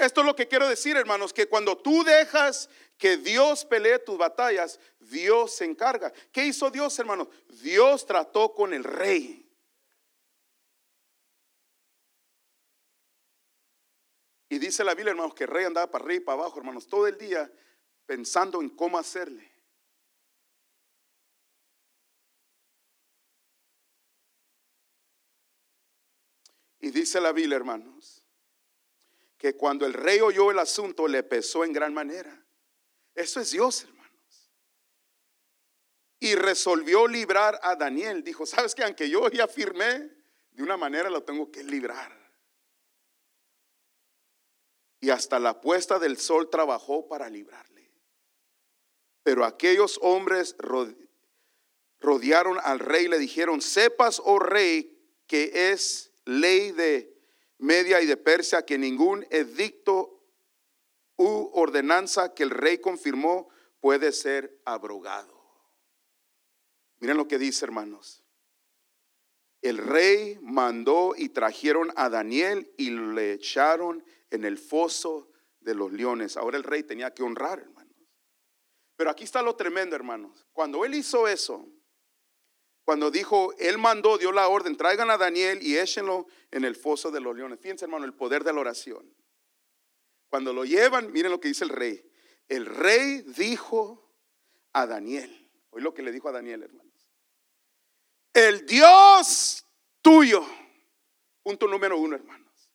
Esto 0.00 0.20
es 0.20 0.26
lo 0.26 0.36
que 0.36 0.48
quiero 0.48 0.68
decir, 0.68 0.96
hermanos, 0.96 1.32
que 1.32 1.48
cuando 1.48 1.78
tú 1.78 2.04
dejas 2.04 2.68
que 2.98 3.16
Dios 3.16 3.64
pelee 3.64 3.98
tus 3.98 4.18
batallas, 4.18 4.78
Dios 5.00 5.52
se 5.54 5.64
encarga. 5.64 6.12
¿Qué 6.32 6.46
hizo 6.46 6.70
Dios, 6.70 6.98
hermanos? 6.98 7.28
Dios 7.62 8.04
trató 8.04 8.52
con 8.52 8.74
el 8.74 8.84
rey. 8.84 9.42
Y 14.48 14.58
dice 14.58 14.84
la 14.84 14.94
Biblia, 14.94 15.10
hermanos, 15.12 15.34
que 15.34 15.44
el 15.44 15.50
rey 15.50 15.64
andaba 15.64 15.90
para 15.90 16.04
arriba 16.04 16.22
y 16.22 16.24
para 16.24 16.42
abajo, 16.42 16.58
hermanos, 16.58 16.86
todo 16.86 17.06
el 17.06 17.16
día 17.16 17.50
pensando 18.04 18.60
en 18.60 18.70
cómo 18.70 18.98
hacerle. 18.98 19.52
Y 26.80 26.90
dice 26.90 27.20
la 27.20 27.32
Biblia, 27.32 27.56
hermanos, 27.56 28.25
que 29.38 29.54
cuando 29.54 29.86
el 29.86 29.92
rey 29.92 30.20
oyó 30.20 30.50
el 30.50 30.58
asunto 30.58 31.06
le 31.08 31.22
pesó 31.22 31.64
en 31.64 31.72
gran 31.72 31.92
manera. 31.92 32.44
Eso 33.14 33.40
es 33.40 33.50
Dios, 33.50 33.84
hermanos. 33.84 34.52
Y 36.18 36.34
resolvió 36.34 37.06
librar 37.06 37.58
a 37.62 37.76
Daniel. 37.76 38.22
Dijo, 38.22 38.46
¿sabes 38.46 38.74
que 38.74 38.84
Aunque 38.84 39.08
yo 39.08 39.28
ya 39.30 39.46
firmé, 39.46 40.10
de 40.50 40.62
una 40.62 40.76
manera 40.76 41.10
lo 41.10 41.22
tengo 41.22 41.50
que 41.50 41.62
librar. 41.62 42.16
Y 45.00 45.10
hasta 45.10 45.38
la 45.38 45.60
puesta 45.60 45.98
del 45.98 46.16
sol 46.16 46.48
trabajó 46.48 47.06
para 47.06 47.28
librarle. 47.28 47.92
Pero 49.22 49.44
aquellos 49.44 49.98
hombres 50.02 50.56
rodearon 52.00 52.58
al 52.62 52.78
rey 52.78 53.04
y 53.04 53.08
le 53.08 53.18
dijeron, 53.18 53.60
sepas, 53.60 54.20
oh 54.24 54.38
rey, 54.38 54.96
que 55.26 55.70
es 55.72 56.12
ley 56.24 56.72
de 56.72 57.15
Media 57.58 58.00
y 58.00 58.06
de 58.06 58.16
Persia 58.16 58.64
que 58.64 58.78
ningún 58.78 59.26
edicto 59.30 60.22
u 61.16 61.50
ordenanza 61.54 62.34
que 62.34 62.42
el 62.42 62.50
rey 62.50 62.78
confirmó 62.78 63.48
puede 63.80 64.12
ser 64.12 64.60
abrogado. 64.64 65.34
Miren 66.98 67.16
lo 67.16 67.28
que 67.28 67.38
dice, 67.38 67.64
hermanos. 67.64 68.22
El 69.62 69.78
rey 69.78 70.38
mandó 70.42 71.14
y 71.16 71.30
trajeron 71.30 71.92
a 71.96 72.08
Daniel 72.08 72.72
y 72.76 72.90
le 72.90 73.32
echaron 73.32 74.04
en 74.30 74.44
el 74.44 74.58
foso 74.58 75.30
de 75.60 75.74
los 75.74 75.92
leones. 75.92 76.36
Ahora 76.36 76.56
el 76.56 76.62
rey 76.62 76.82
tenía 76.82 77.12
que 77.12 77.22
honrar, 77.22 77.58
hermanos. 77.58 77.96
Pero 78.96 79.10
aquí 79.10 79.24
está 79.24 79.42
lo 79.42 79.56
tremendo, 79.56 79.96
hermanos. 79.96 80.46
Cuando 80.52 80.84
él 80.84 80.94
hizo 80.94 81.28
eso, 81.28 81.68
Cuando 82.86 83.10
dijo, 83.10 83.52
él 83.58 83.78
mandó, 83.78 84.16
dio 84.16 84.30
la 84.30 84.46
orden, 84.46 84.76
traigan 84.76 85.10
a 85.10 85.18
Daniel 85.18 85.58
y 85.60 85.76
échenlo 85.76 86.28
en 86.52 86.64
el 86.64 86.76
foso 86.76 87.10
de 87.10 87.20
los 87.20 87.34
leones. 87.34 87.58
Fíjense, 87.58 87.84
hermano, 87.84 88.04
el 88.04 88.14
poder 88.14 88.44
de 88.44 88.52
la 88.52 88.60
oración. 88.60 89.12
Cuando 90.28 90.52
lo 90.52 90.64
llevan, 90.64 91.10
miren 91.10 91.32
lo 91.32 91.40
que 91.40 91.48
dice 91.48 91.64
el 91.64 91.70
rey. 91.70 92.08
El 92.48 92.64
rey 92.64 93.22
dijo 93.22 94.08
a 94.72 94.86
Daniel, 94.86 95.50
hoy 95.70 95.82
lo 95.82 95.92
que 95.92 96.02
le 96.04 96.12
dijo 96.12 96.28
a 96.28 96.32
Daniel, 96.32 96.62
hermanos. 96.62 97.10
El 98.32 98.64
Dios 98.64 99.66
tuyo. 100.00 100.46
Punto 101.42 101.66
número 101.66 101.98
uno, 101.98 102.14
hermanos. 102.14 102.70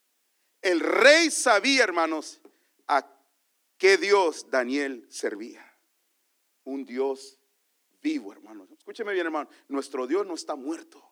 El 0.61 0.81
rey 0.81 1.31
sabía, 1.31 1.85
hermanos, 1.85 2.41
a 2.85 3.07
qué 3.77 3.95
Dios 3.95 4.49
Daniel 4.49 5.07
servía. 5.09 5.65
Un 6.65 6.83
Dios 6.83 7.39
vivo, 8.01 8.31
hermanos. 8.31 8.69
Escúcheme 8.71 9.13
bien, 9.13 9.25
hermano. 9.25 9.49
Nuestro 9.67 10.07
Dios 10.07 10.25
no 10.25 10.33
está 10.33 10.55
muerto. 10.55 11.03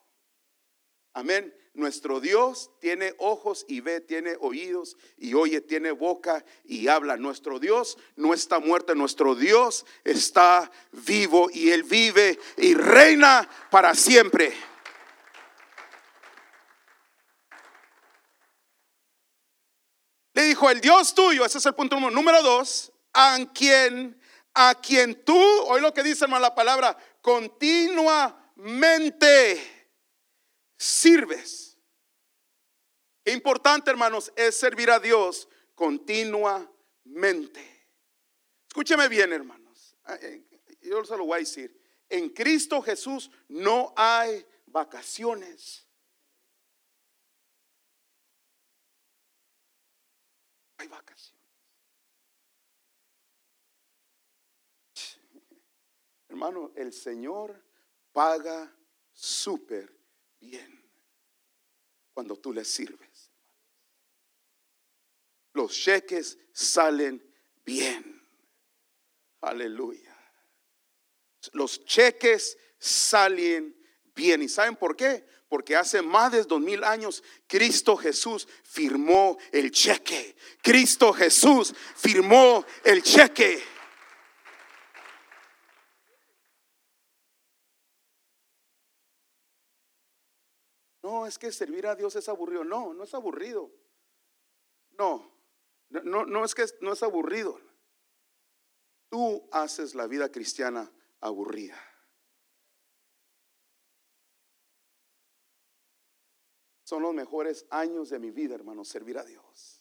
Amén. 1.12 1.54
Nuestro 1.74 2.20
Dios 2.20 2.70
tiene 2.80 3.14
ojos 3.18 3.64
y 3.68 3.80
ve, 3.80 4.00
tiene 4.00 4.36
oídos 4.40 4.96
y 5.16 5.34
oye, 5.34 5.60
tiene 5.60 5.90
boca 5.92 6.44
y 6.64 6.88
habla. 6.88 7.16
Nuestro 7.16 7.58
Dios 7.58 7.96
no 8.16 8.34
está 8.34 8.58
muerto, 8.58 8.94
nuestro 8.94 9.34
Dios 9.34 9.86
está 10.04 10.70
vivo 10.92 11.48
y 11.52 11.70
Él 11.70 11.82
vive 11.82 12.38
y 12.56 12.74
reina 12.74 13.48
para 13.70 13.94
siempre. 13.94 14.52
Le 20.32 20.42
dijo, 20.42 20.70
el 20.70 20.80
Dios 20.80 21.14
tuyo, 21.14 21.44
ese 21.44 21.58
es 21.58 21.66
el 21.66 21.74
punto 21.74 21.98
número 21.98 22.42
dos, 22.42 22.92
a 23.12 23.36
quien, 23.52 24.20
a 24.54 24.74
quien 24.74 25.24
tú, 25.24 25.40
hoy 25.66 25.80
lo 25.80 25.94
que 25.94 26.02
dice 26.02 26.24
hermano 26.24 26.42
la 26.42 26.54
palabra, 26.54 26.96
continuamente 27.20 29.60
sirves. 30.76 31.78
Importante, 33.26 33.90
hermanos, 33.90 34.32
es 34.34 34.58
servir 34.58 34.90
a 34.90 34.98
Dios 34.98 35.46
continuamente. 35.74 37.86
Escúcheme 38.66 39.08
bien, 39.08 39.30
hermanos. 39.32 39.94
Ah, 40.04 40.16
eh, 40.20 40.44
yo 40.80 41.04
se 41.04 41.16
lo 41.16 41.26
voy 41.26 41.36
a 41.36 41.40
decir. 41.40 41.78
En 42.08 42.30
Cristo 42.30 42.80
Jesús 42.82 43.30
no 43.48 43.92
hay 43.96 44.44
vacaciones. 44.66 45.86
Hay 50.78 50.88
vacaciones. 50.88 51.19
Hermano, 56.40 56.72
el 56.74 56.90
Señor 56.90 57.62
paga 58.12 58.74
súper 59.12 59.94
bien 60.40 60.90
cuando 62.14 62.34
tú 62.34 62.50
le 62.50 62.64
sirves. 62.64 63.30
Los 65.52 65.72
cheques 65.72 66.38
salen 66.50 67.22
bien. 67.62 68.26
Aleluya. 69.42 70.16
Los 71.52 71.84
cheques 71.84 72.56
salen 72.78 73.76
bien. 74.14 74.40
¿Y 74.40 74.48
saben 74.48 74.76
por 74.76 74.96
qué? 74.96 75.26
Porque 75.46 75.76
hace 75.76 76.00
más 76.00 76.32
de 76.32 76.42
dos 76.44 76.60
mil 76.62 76.82
años 76.84 77.22
Cristo 77.46 77.98
Jesús 77.98 78.48
firmó 78.64 79.36
el 79.52 79.70
cheque. 79.70 80.34
Cristo 80.62 81.12
Jesús 81.12 81.74
firmó 81.96 82.64
el 82.82 83.02
cheque. 83.02 83.62
Es 91.30 91.38
que 91.38 91.50
servir 91.52 91.86
a 91.86 91.94
Dios 91.94 92.14
es 92.16 92.28
aburrido. 92.28 92.64
No, 92.64 92.92
no 92.92 93.04
es 93.04 93.14
aburrido. 93.14 93.70
No, 94.98 95.32
no, 95.88 96.26
no 96.26 96.44
es 96.44 96.54
que 96.54 96.66
no 96.80 96.92
es 96.92 97.02
aburrido. 97.02 97.58
Tú 99.08 99.48
haces 99.50 99.94
la 99.94 100.06
vida 100.06 100.30
cristiana 100.30 100.90
aburrida. 101.20 101.78
Son 106.84 107.02
los 107.02 107.14
mejores 107.14 107.66
años 107.70 108.10
de 108.10 108.18
mi 108.18 108.32
vida, 108.32 108.56
hermano, 108.56 108.84
servir 108.84 109.16
a 109.16 109.24
Dios. 109.24 109.80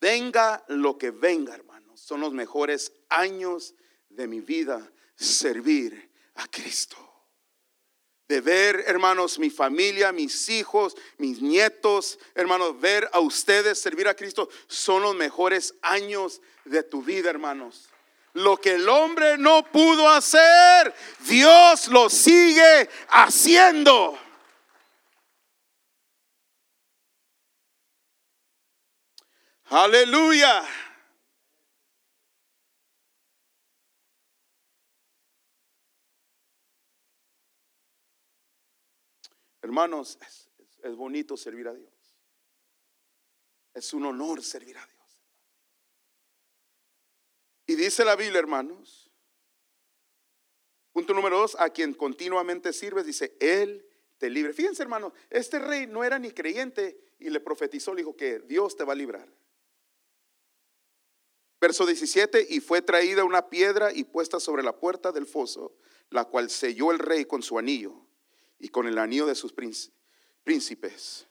Venga 0.00 0.64
lo 0.68 0.96
que 0.96 1.10
venga, 1.10 1.54
hermanos. 1.54 2.00
Son 2.00 2.20
los 2.20 2.32
mejores 2.32 2.92
años 3.10 3.74
de 4.08 4.26
mi 4.26 4.40
vida 4.40 4.90
servir 5.14 6.10
a 6.36 6.48
Cristo 6.48 7.07
de 8.28 8.42
ver, 8.42 8.84
hermanos, 8.86 9.38
mi 9.38 9.48
familia, 9.48 10.12
mis 10.12 10.50
hijos, 10.50 10.94
mis 11.16 11.40
nietos, 11.40 12.18
hermanos, 12.34 12.78
ver 12.78 13.08
a 13.12 13.20
ustedes 13.20 13.80
servir 13.80 14.06
a 14.06 14.14
Cristo, 14.14 14.50
son 14.66 15.02
los 15.02 15.14
mejores 15.14 15.74
años 15.80 16.42
de 16.66 16.82
tu 16.82 17.02
vida, 17.02 17.30
hermanos. 17.30 17.88
Lo 18.34 18.58
que 18.58 18.74
el 18.74 18.86
hombre 18.86 19.38
no 19.38 19.64
pudo 19.72 20.08
hacer, 20.10 20.94
Dios 21.20 21.88
lo 21.88 22.10
sigue 22.10 22.90
haciendo. 23.08 24.18
Aleluya. 29.70 30.62
Hermanos, 39.78 40.18
es, 40.82 40.96
bonito 40.96 41.36
servir 41.36 41.68
a 41.68 41.72
Dios. 41.72 41.92
Es 43.72 43.94
un 43.94 44.06
honor 44.06 44.42
servir 44.42 44.76
a 44.76 44.84
Dios. 44.84 45.22
Y 47.64 47.76
dice 47.76 48.04
la 48.04 48.16
Biblia, 48.16 48.40
hermanos, 48.40 49.12
punto 50.90 51.14
número 51.14 51.38
dos, 51.38 51.56
a 51.60 51.70
quien 51.70 51.94
continuamente 51.94 52.72
sirves, 52.72 53.06
dice, 53.06 53.36
Él 53.38 53.86
te 54.18 54.28
libre. 54.28 54.52
Fíjense, 54.52 54.82
hermanos, 54.82 55.12
este 55.30 55.60
rey 55.60 55.86
no 55.86 56.02
era 56.02 56.18
ni 56.18 56.32
creyente 56.32 57.14
y 57.20 57.30
le 57.30 57.38
profetizó, 57.38 57.94
le 57.94 58.02
dijo 58.02 58.16
que 58.16 58.40
Dios 58.40 58.76
te 58.76 58.82
va 58.82 58.94
a 58.94 58.96
librar. 58.96 59.32
Verso 61.60 61.86
17, 61.86 62.48
y 62.50 62.58
fue 62.58 62.82
traída 62.82 63.22
una 63.22 63.48
piedra 63.48 63.92
y 63.92 64.02
puesta 64.02 64.40
sobre 64.40 64.64
la 64.64 64.76
puerta 64.76 65.12
del 65.12 65.26
foso, 65.26 65.76
la 66.10 66.24
cual 66.24 66.50
selló 66.50 66.90
el 66.90 66.98
rey 66.98 67.26
con 67.26 67.44
su 67.44 67.60
anillo 67.60 68.07
y 68.58 68.68
con 68.68 68.86
el 68.86 68.98
anillo 68.98 69.26
de 69.26 69.34
sus 69.34 69.52
príncipes. 69.52 71.26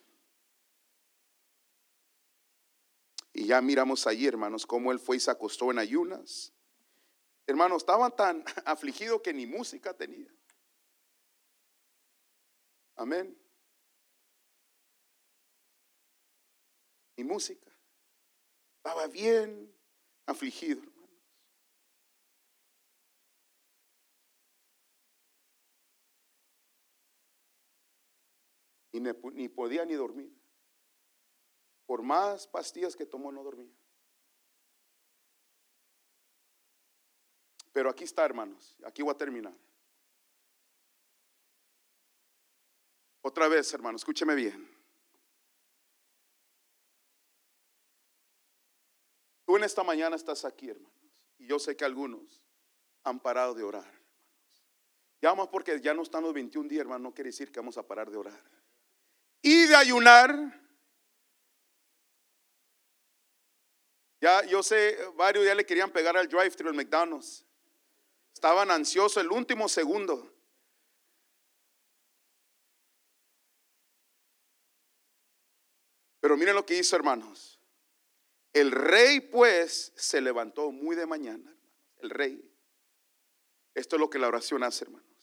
Y 3.34 3.46
ya 3.46 3.62
miramos 3.62 4.08
allí, 4.08 4.26
hermanos, 4.26 4.66
cómo 4.66 4.92
él 4.92 5.00
fue 5.00 5.18
y 5.18 5.20
se 5.20 5.30
acostó 5.30 5.70
en 5.72 5.80
ayunas. 5.80 6.54
Hermanos, 7.46 7.84
estaban 7.84 8.16
tan 8.16 8.44
afligidos 8.66 9.22
que 9.22 9.34
ni 9.34 9.46
música 9.46 9.94
tenía. 9.94 10.34
Amén. 12.96 13.38
Ni 17.16 17.24
música. 17.24 17.72
Estaba 18.78 19.08
bien 19.08 19.72
afligido. 20.26 20.82
Ni 29.00 29.50
podía 29.50 29.86
ni 29.86 29.94
dormir. 29.94 30.32
Por 31.88 32.04
más 32.04 32.48
pastillas 32.48 32.96
que 32.96 33.06
tomó, 33.06 33.32
no 33.32 33.44
dormía. 33.44 33.74
Pero 37.72 37.90
aquí 37.90 38.04
está, 38.04 38.26
hermanos. 38.26 38.78
Aquí 38.84 39.02
voy 39.02 39.14
a 39.14 39.18
terminar. 39.18 39.56
Otra 43.22 43.48
vez, 43.48 43.74
hermanos, 43.74 44.02
escúcheme 44.02 44.36
bien. 44.36 44.70
Tú 49.46 49.56
en 49.56 49.64
esta 49.64 49.84
mañana 49.84 50.16
estás 50.18 50.44
aquí, 50.44 50.70
hermanos. 50.70 50.92
Y 51.38 51.48
yo 51.48 51.58
sé 51.58 51.78
que 51.78 51.86
algunos 51.86 52.42
han 53.04 53.20
parado 53.20 53.54
de 53.54 53.64
orar. 53.64 53.90
Ya 55.22 55.34
más 55.34 55.48
porque 55.48 55.80
ya 55.80 55.94
no 55.94 56.02
están 56.02 56.24
los 56.24 56.34
21 56.34 56.68
días, 56.68 56.82
hermanos, 56.82 57.04
no 57.04 57.14
quiere 57.14 57.30
decir 57.30 57.52
que 57.52 57.60
vamos 57.60 57.78
a 57.78 57.88
parar 57.88 58.12
de 58.12 58.18
orar 58.18 58.67
y 59.42 59.68
de 59.68 59.76
ayunar. 59.76 60.54
Ya 64.20 64.44
yo 64.46 64.64
sé, 64.64 64.98
varios 65.16 65.46
ya 65.46 65.56
le 65.56 65.66
querían 65.66 65.92
pegar 65.92 66.18
al 66.18 66.28
drive-thru 66.28 66.70
el 66.70 66.76
McDonald's. 66.76 67.46
Estaban 68.34 68.72
ansiosos 68.72 69.24
el 69.24 69.32
último 69.32 69.68
segundo. 69.70 70.34
Pero 76.20 76.36
miren 76.36 76.56
lo 76.56 76.66
que 76.66 76.78
hizo, 76.78 76.96
hermanos. 76.96 77.60
El 78.54 78.72
rey, 78.72 79.20
pues, 79.20 79.94
se 79.96 80.20
levantó 80.20 80.72
muy 80.72 80.96
de 80.96 81.06
mañana, 81.06 81.56
El 82.00 82.10
rey. 82.10 82.44
Esto 83.74 83.96
es 83.96 84.00
lo 84.00 84.10
que 84.10 84.20
la 84.20 84.28
oración 84.28 84.64
hace, 84.64 84.86
hermanos. 84.86 85.17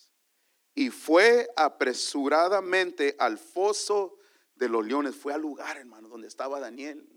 Y 0.75 0.91
fue 0.91 1.49
apresuradamente 1.57 3.15
al 3.19 3.39
foso 3.39 4.19
de 4.55 4.69
los 4.69 4.85
leones. 4.85 5.15
Fue 5.15 5.33
al 5.33 5.41
lugar, 5.41 5.77
hermano, 5.77 6.09
donde 6.09 6.27
estaba 6.27 6.59
Daniel. 6.59 7.09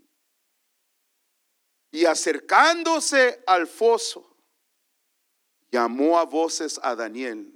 Y 1.90 2.04
acercándose 2.04 3.42
al 3.46 3.66
foso, 3.66 4.36
llamó 5.70 6.18
a 6.18 6.24
voces 6.24 6.78
a 6.82 6.94
Daniel 6.94 7.54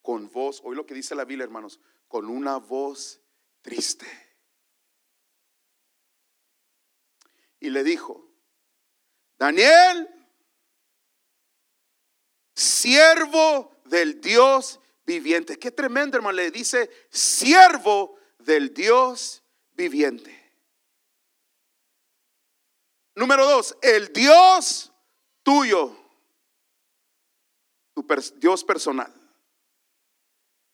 con 0.00 0.30
voz, 0.30 0.60
hoy 0.64 0.76
lo 0.76 0.86
que 0.86 0.94
dice 0.94 1.14
la 1.14 1.24
Biblia, 1.24 1.44
hermanos, 1.44 1.80
con 2.08 2.28
una 2.28 2.58
voz 2.58 3.20
triste. 3.62 4.06
Y 7.58 7.70
le 7.70 7.82
dijo, 7.82 8.30
Daniel, 9.38 10.08
siervo 12.54 13.74
del 13.86 14.20
Dios 14.20 14.78
viviente. 15.04 15.58
Qué 15.58 15.70
tremendo, 15.70 16.16
hermano. 16.16 16.36
Le 16.36 16.50
dice, 16.50 16.90
siervo 17.10 18.18
del 18.38 18.72
Dios 18.72 19.42
viviente. 19.72 20.44
Número 23.14 23.46
dos, 23.46 23.76
el 23.80 24.12
Dios 24.12 24.92
tuyo, 25.42 25.96
tu 27.94 28.04
Dios 28.36 28.64
personal. 28.64 29.12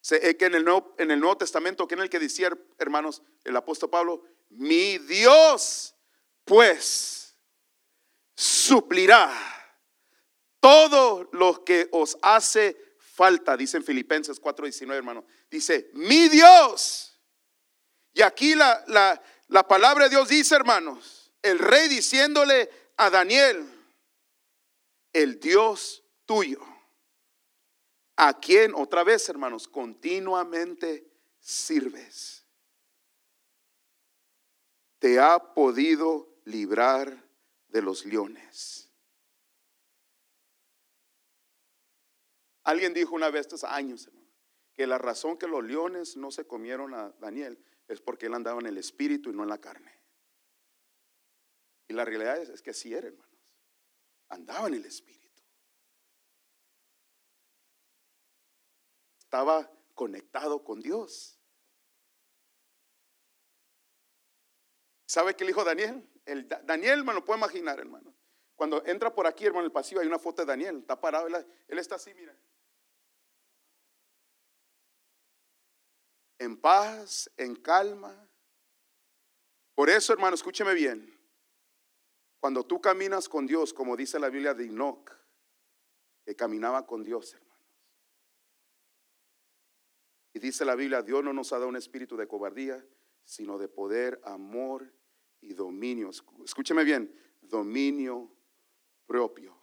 que 0.09 0.47
en 0.47 0.55
el, 0.55 0.65
Nuevo, 0.65 0.95
en 0.97 1.11
el 1.11 1.21
Nuevo 1.21 1.37
Testamento, 1.37 1.87
que 1.87 1.95
en 1.95 2.01
el 2.01 2.09
que 2.09 2.19
decía, 2.19 2.51
hermanos, 2.79 3.23
el 3.45 3.57
apóstol 3.57 3.91
Pablo, 3.91 4.25
mi 4.49 4.97
Dios, 4.99 5.95
pues, 6.45 7.37
suplirá 8.35 9.31
todo 10.61 11.29
lo 11.33 11.63
que 11.63 11.89
os 11.93 12.17
hace 12.23 12.90
falta, 13.21 13.55
dice 13.55 13.77
en 13.77 13.85
Filipenses 13.85 14.41
4:19, 14.41 14.95
hermano. 14.95 15.27
Dice, 15.51 15.91
mi 15.93 16.31
Dios. 16.31 17.21
Y 18.15 18.23
aquí 18.23 18.55
la, 18.55 18.83
la, 18.87 19.23
la 19.49 19.69
palabra 19.69 20.05
de 20.05 20.11
Dios 20.17 20.31
dice, 20.31 20.55
hermanos, 20.55 21.31
el 21.43 21.59
rey 21.59 21.87
diciéndole 21.89 22.71
a 22.97 23.11
Daniel, 23.11 23.69
el 25.13 25.39
Dios 25.39 26.03
tuyo, 26.25 26.61
a 28.17 28.41
quien 28.41 28.75
otra 28.75 29.05
vez, 29.05 29.29
hermanos, 29.29 29.69
continuamente 29.69 31.07
sirves, 31.41 32.47
te 34.99 35.21
ha 35.21 35.53
podido 35.53 36.41
librar 36.47 37.23
de 37.69 37.83
los 37.83 38.07
leones. 38.07 38.90
Alguien 42.65 42.93
dijo 42.95 43.15
una 43.15 43.31
vez, 43.31 43.53
hace 43.53 43.67
años, 43.67 44.11
que 44.75 44.87
la 44.87 44.99
razón 44.99 45.39
que 45.39 45.47
los 45.47 45.65
leones 45.65 46.17
no 46.17 46.31
se 46.31 46.47
comieron 46.47 46.95
a 46.95 47.11
Daniel 47.21 47.63
es 47.89 48.01
porque 48.01 48.27
él 48.27 48.35
andaba 48.35 48.61
en 48.61 48.67
el 48.67 48.79
espíritu 48.79 49.31
y 49.31 49.33
no 49.35 49.43
en 49.43 49.49
la 49.49 49.61
carne. 49.61 50.01
Y 51.89 51.93
la 51.93 52.05
realidad 52.05 52.39
es, 52.39 52.63
que 52.63 52.73
sí 52.73 52.95
era, 52.95 53.09
hermanos. 53.09 53.37
Andaba 54.29 54.69
en 54.69 54.75
el 54.75 54.87
espíritu. 54.87 55.43
Estaba 59.19 59.69
conectado 59.95 60.63
con 60.63 60.81
Dios. 60.81 61.37
¿Sabe 65.07 65.35
qué 65.35 65.45
le 65.45 65.49
dijo 65.49 65.65
Daniel? 65.65 66.09
El, 66.25 66.47
Daniel 66.49 67.05
me 67.05 67.13
lo 67.13 67.25
puede 67.25 67.41
imaginar, 67.41 67.81
hermano. 67.81 68.15
Cuando 68.61 68.85
entra 68.85 69.11
por 69.15 69.27
aquí, 69.27 69.47
hermano, 69.47 69.65
el 69.65 69.73
pasillo, 69.73 70.03
hay 70.03 70.07
una 70.07 70.19
foto 70.19 70.43
de 70.43 70.47
Daniel. 70.47 70.81
Está 70.81 71.01
parado, 71.01 71.27
él 71.29 71.79
está 71.79 71.95
así, 71.95 72.13
mira. 72.13 72.37
en 76.37 76.59
paz, 76.59 77.31
en 77.39 77.57
calma. 77.57 78.29
Por 79.75 79.89
eso, 79.89 80.13
hermano, 80.13 80.35
escúcheme 80.35 80.75
bien. 80.75 81.19
Cuando 82.39 82.63
tú 82.63 82.83
caminas 82.83 83.31
con 83.31 83.47
Dios, 83.47 83.73
como 83.73 83.97
dice 83.97 84.19
la 84.19 84.29
Biblia 84.29 84.53
de 84.53 84.67
Enoch, 84.67 85.11
que 86.23 86.37
caminaba 86.37 86.87
con 86.87 87.03
Dios, 87.03 87.33
hermanos. 87.33 87.67
Y 90.35 90.39
dice 90.39 90.67
la 90.67 90.75
Biblia, 90.75 91.01
Dios 91.01 91.25
no 91.25 91.33
nos 91.33 91.51
ha 91.55 91.57
dado 91.57 91.69
un 91.71 91.77
espíritu 91.77 92.15
de 92.15 92.29
cobardía, 92.29 92.87
sino 93.25 93.57
de 93.57 93.69
poder, 93.69 94.21
amor 94.23 94.93
y 95.41 95.55
dominio. 95.55 96.11
Escúcheme 96.45 96.85
bien, 96.85 97.11
dominio 97.41 98.37
propio. 99.11 99.59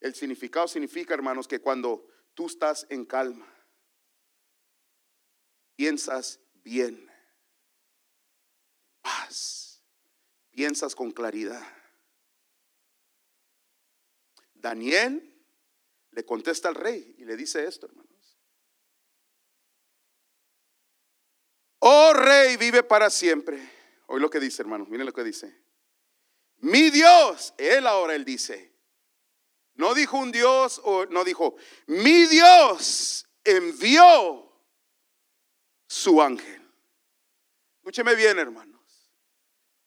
El 0.00 0.14
significado 0.14 0.66
significa, 0.66 1.12
hermanos, 1.12 1.46
que 1.46 1.60
cuando 1.60 2.08
tú 2.32 2.46
estás 2.46 2.86
en 2.88 3.04
calma, 3.04 3.46
piensas 5.74 6.40
bien, 6.64 7.06
paz, 9.02 9.84
piensas 10.52 10.94
con 10.94 11.10
claridad. 11.10 11.62
Daniel 14.54 15.34
le 16.12 16.24
contesta 16.24 16.70
al 16.70 16.76
rey 16.76 17.14
y 17.18 17.26
le 17.26 17.36
dice 17.36 17.62
esto, 17.66 17.84
hermanos. 17.84 18.38
Oh 21.80 22.14
rey, 22.14 22.56
vive 22.56 22.82
para 22.82 23.10
siempre. 23.10 23.70
Hoy 24.06 24.18
lo 24.18 24.30
que 24.30 24.40
dice, 24.40 24.62
hermanos, 24.62 24.88
miren 24.88 25.04
lo 25.04 25.12
que 25.12 25.24
dice. 25.24 25.65
Mi 26.66 26.90
Dios, 26.90 27.54
él 27.58 27.86
ahora 27.86 28.16
él 28.16 28.24
dice. 28.24 28.74
No 29.74 29.94
dijo 29.94 30.18
un 30.18 30.32
Dios 30.32 30.80
o 30.82 31.06
no 31.06 31.22
dijo, 31.22 31.54
mi 31.86 32.26
Dios 32.26 33.24
envió 33.44 34.52
su 35.86 36.20
ángel. 36.20 36.60
Escúcheme 37.76 38.16
bien, 38.16 38.40
hermanos. 38.40 39.12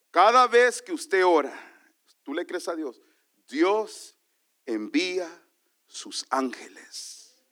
Cada 0.09 0.47
vez 0.47 0.81
que 0.81 0.93
usted 0.93 1.25
ora, 1.25 1.53
tú 2.23 2.33
le 2.33 2.45
crees 2.45 2.69
a 2.69 2.75
Dios, 2.75 3.01
Dios 3.49 4.15
envía 4.65 5.29
sus 5.85 6.25
ángeles. 6.29 7.43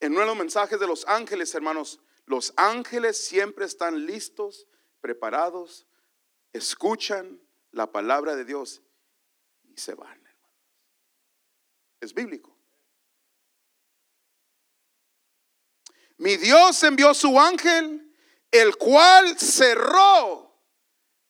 En 0.00 0.12
uno 0.12 0.20
de 0.20 0.26
los 0.28 0.36
mensajes 0.36 0.80
de 0.80 0.86
los 0.86 1.06
ángeles, 1.06 1.54
hermanos, 1.54 2.00
los 2.24 2.54
ángeles 2.56 3.22
siempre 3.22 3.66
están 3.66 4.06
listos, 4.06 4.66
preparados, 5.02 5.86
escuchan 6.52 7.40
la 7.70 7.90
palabra 7.90 8.36
de 8.36 8.44
Dios 8.44 8.82
y 9.64 9.78
se 9.78 9.94
van. 9.94 10.22
Es 12.00 12.12
bíblico. 12.12 12.52
Mi 16.18 16.36
Dios 16.36 16.82
envió 16.82 17.14
su 17.14 17.38
ángel, 17.38 18.12
el 18.50 18.76
cual 18.76 19.38
cerró. 19.38 20.60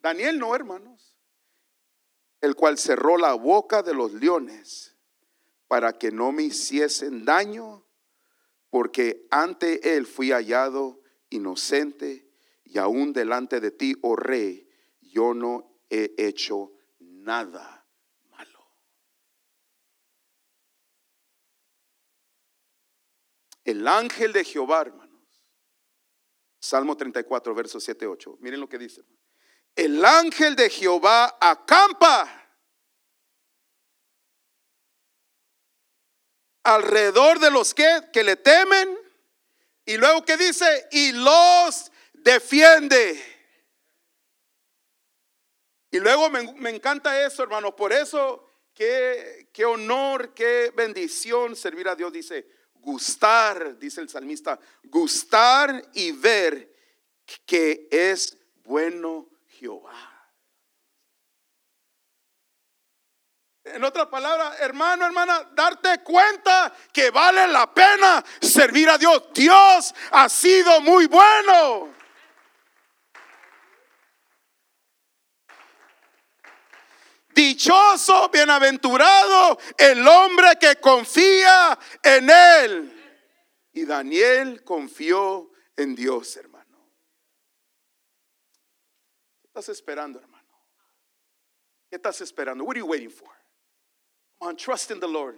Daniel 0.01 0.39
no, 0.39 0.55
hermanos. 0.55 1.17
El 2.41 2.57
cual 2.57 2.79
cerró 2.79 3.19
la 3.19 3.35
boca 3.35 3.83
de 3.83 3.95
los 3.95 4.15
leones 4.15 4.97
para 5.69 5.99
que 5.99 6.11
no 6.11 6.33
me 6.33 6.43
hiciesen 6.45 7.25
daño, 7.25 7.87
porque 8.71 9.27
ante 9.31 9.97
él 9.97 10.07
fui 10.07 10.33
hallado 10.33 11.03
inocente 11.29 12.29
y 12.65 12.79
aún 12.79 13.13
delante 13.13 13.61
de 13.61 13.71
ti, 13.71 13.95
oh 14.03 14.17
rey, 14.17 14.72
yo 15.13 15.35
no 15.35 15.83
he 15.89 16.15
hecho 16.19 16.73
nada 16.99 17.83
El 23.65 23.87
ángel 23.87 24.33
de 24.33 24.45
Jehová, 24.45 24.83
hermanos. 24.83 25.11
Salmo 26.59 26.97
34, 26.97 27.55
versos 27.55 27.83
7, 27.85 28.07
8. 28.07 28.39
Miren 28.41 28.61
lo 28.61 28.69
que 28.69 28.79
dice. 28.79 29.03
El 29.75 30.05
ángel 30.05 30.57
de 30.57 30.69
Jehová 30.69 31.39
acampa 31.41 32.29
alrededor 36.65 37.39
de 37.39 37.51
los 37.51 37.75
que, 37.75 38.09
que 38.13 38.23
le 38.23 38.37
temen. 38.37 38.99
Y 39.85 39.97
luego 39.97 40.25
que 40.25 40.37
dice, 40.37 40.89
y 40.93 41.13
los 41.13 41.91
defiende. 42.15 43.32
Y 45.93 46.01
luego 46.01 46.31
me, 46.31 46.53
me 46.55 46.71
encanta 46.71 47.25
eso, 47.25 47.43
hermanos. 47.43 47.75
Por 47.75 47.93
eso, 47.93 48.49
qué, 48.75 49.49
qué 49.53 49.67
honor, 49.67 50.33
qué 50.35 50.73
bendición 50.75 51.55
servir 51.55 51.87
a 51.87 51.95
Dios. 51.95 52.11
Dice, 52.13 52.47
gustar, 52.73 53.79
dice 53.79 54.01
el 54.01 54.09
salmista, 54.09 54.59
gustar 54.85 55.91
y 55.93 56.13
ver 56.13 56.75
que 57.45 57.89
es 57.91 58.39
bueno 58.65 59.29
Jehová. 59.49 60.09
En 63.65 63.85
otra 63.85 64.11
palabra, 64.11 64.57
hermano, 64.59 65.05
hermana, 65.07 65.51
darte 65.53 66.03
cuenta 66.03 66.75
que 66.91 67.11
vale 67.11 67.47
la 67.47 67.73
pena 67.73 68.25
servir 68.41 68.89
a 68.89 68.97
Dios. 68.97 69.25
Dios 69.33 69.95
ha 70.11 70.29
sido 70.29 70.81
muy 70.81 71.07
bueno. 71.07 72.02
Dichoso, 77.35 78.29
bienaventurado 78.29 79.59
el 79.79 80.07
hombre 80.07 80.57
que 80.61 80.77
confía 80.77 81.79
en 82.03 82.31
él. 82.31 83.03
Y 83.73 83.85
Daniel 83.85 84.63
confió 84.65 85.51
en 85.77 85.95
Dios, 85.95 86.37
hermano. 86.37 86.63
¿Qué 89.41 89.49
estás 89.49 89.69
esperando, 89.71 90.19
hermano? 90.19 90.43
¿Qué 91.89 91.97
estás 91.97 92.21
esperando? 92.21 92.65
What 92.65 92.77
are 92.77 92.81
you 92.81 92.87
waiting 92.87 93.11
for? 93.11 93.29
On, 94.41 94.57
trust 94.57 94.91
in 94.91 95.01
the 95.01 95.07
Lord. 95.07 95.37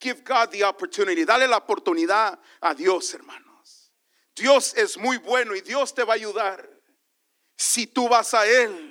Give 0.00 0.24
God 0.24 0.50
the 0.50 0.64
opportunity. 0.64 1.24
Dale 1.24 1.46
la 1.46 1.58
oportunidad 1.58 2.38
a 2.62 2.74
Dios, 2.74 3.12
hermanos. 3.12 3.92
Dios 4.34 4.74
es 4.76 4.96
muy 4.96 5.18
bueno 5.18 5.54
y 5.54 5.60
Dios 5.60 5.94
te 5.94 6.02
va 6.02 6.14
a 6.14 6.16
ayudar. 6.16 6.66
Si 7.56 7.86
tú 7.86 8.08
vas 8.08 8.32
a 8.32 8.46
Él, 8.46 8.89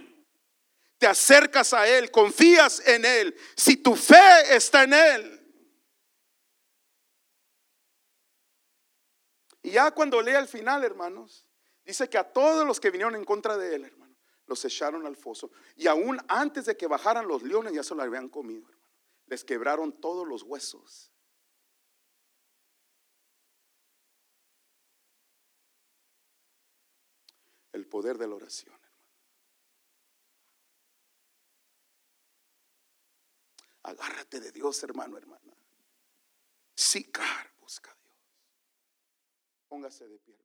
te 1.00 1.08
acercas 1.08 1.74
a 1.74 1.88
Él, 1.88 2.12
confías 2.12 2.86
en 2.86 3.06
Él, 3.06 3.36
si 3.56 3.78
tu 3.78 3.96
fe 3.96 4.56
está 4.56 4.84
en 4.84 4.94
Él. 4.94 5.36
Y 9.64 9.72
ya 9.72 9.92
cuando 9.92 10.22
lee 10.22 10.34
al 10.34 10.48
final, 10.48 10.84
hermanos, 10.84 11.46
dice 11.86 12.10
que 12.10 12.18
a 12.18 12.32
todos 12.32 12.68
los 12.68 12.80
que 12.80 12.92
vinieron 12.92 13.16
en 13.16 13.24
contra 13.24 13.58
de 13.58 13.76
Él, 13.76 13.86
hermano, 13.86 14.16
los 14.46 14.64
echaron 14.66 15.06
al 15.06 15.16
foso. 15.16 15.52
Y 15.76 15.88
aún 15.88 16.20
antes 16.28 16.66
de 16.66 16.76
que 16.76 16.88
bajaran 16.88 17.28
los 17.28 17.44
leones, 17.44 17.74
ya 17.74 17.84
se 17.84 17.96
lo 17.96 18.04
habían 18.04 18.30
comido, 18.30 18.68
hermano. 18.68 18.80
Les 19.28 19.44
quebraron 19.44 20.02
todos 20.02 20.28
los 20.28 20.44
huesos. 20.44 21.12
El 27.72 27.88
poder 27.88 28.18
de 28.18 28.28
la 28.28 28.36
oración. 28.36 28.79
Agárrate 33.84 34.40
de 34.40 34.52
Dios, 34.52 34.84
hermano, 34.84 35.18
hermana. 35.18 35.54
Sicar, 36.76 37.54
busca 37.60 37.92
a 37.92 37.96
Dios. 37.96 38.14
Póngase 39.68 40.08
de 40.08 40.20
pie. 40.20 40.38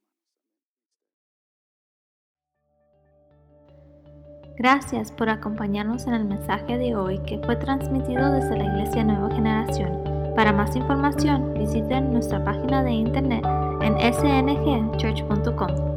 Gracias 4.56 5.10
por 5.10 5.28
acompañarnos 5.28 6.06
en 6.06 6.14
el 6.14 6.24
mensaje 6.24 6.78
de 6.78 6.94
hoy 6.94 7.18
que 7.24 7.40
fue 7.44 7.56
transmitido 7.56 8.30
desde 8.30 8.56
la 8.56 8.64
Iglesia 8.64 9.02
Nueva 9.02 9.34
Generación. 9.34 10.04
Para 10.36 10.52
más 10.52 10.76
información, 10.76 11.54
visiten 11.54 12.12
nuestra 12.12 12.44
página 12.44 12.82
de 12.84 12.92
internet 12.92 13.44
en 13.82 13.94
sngchurch.com. 14.14 15.93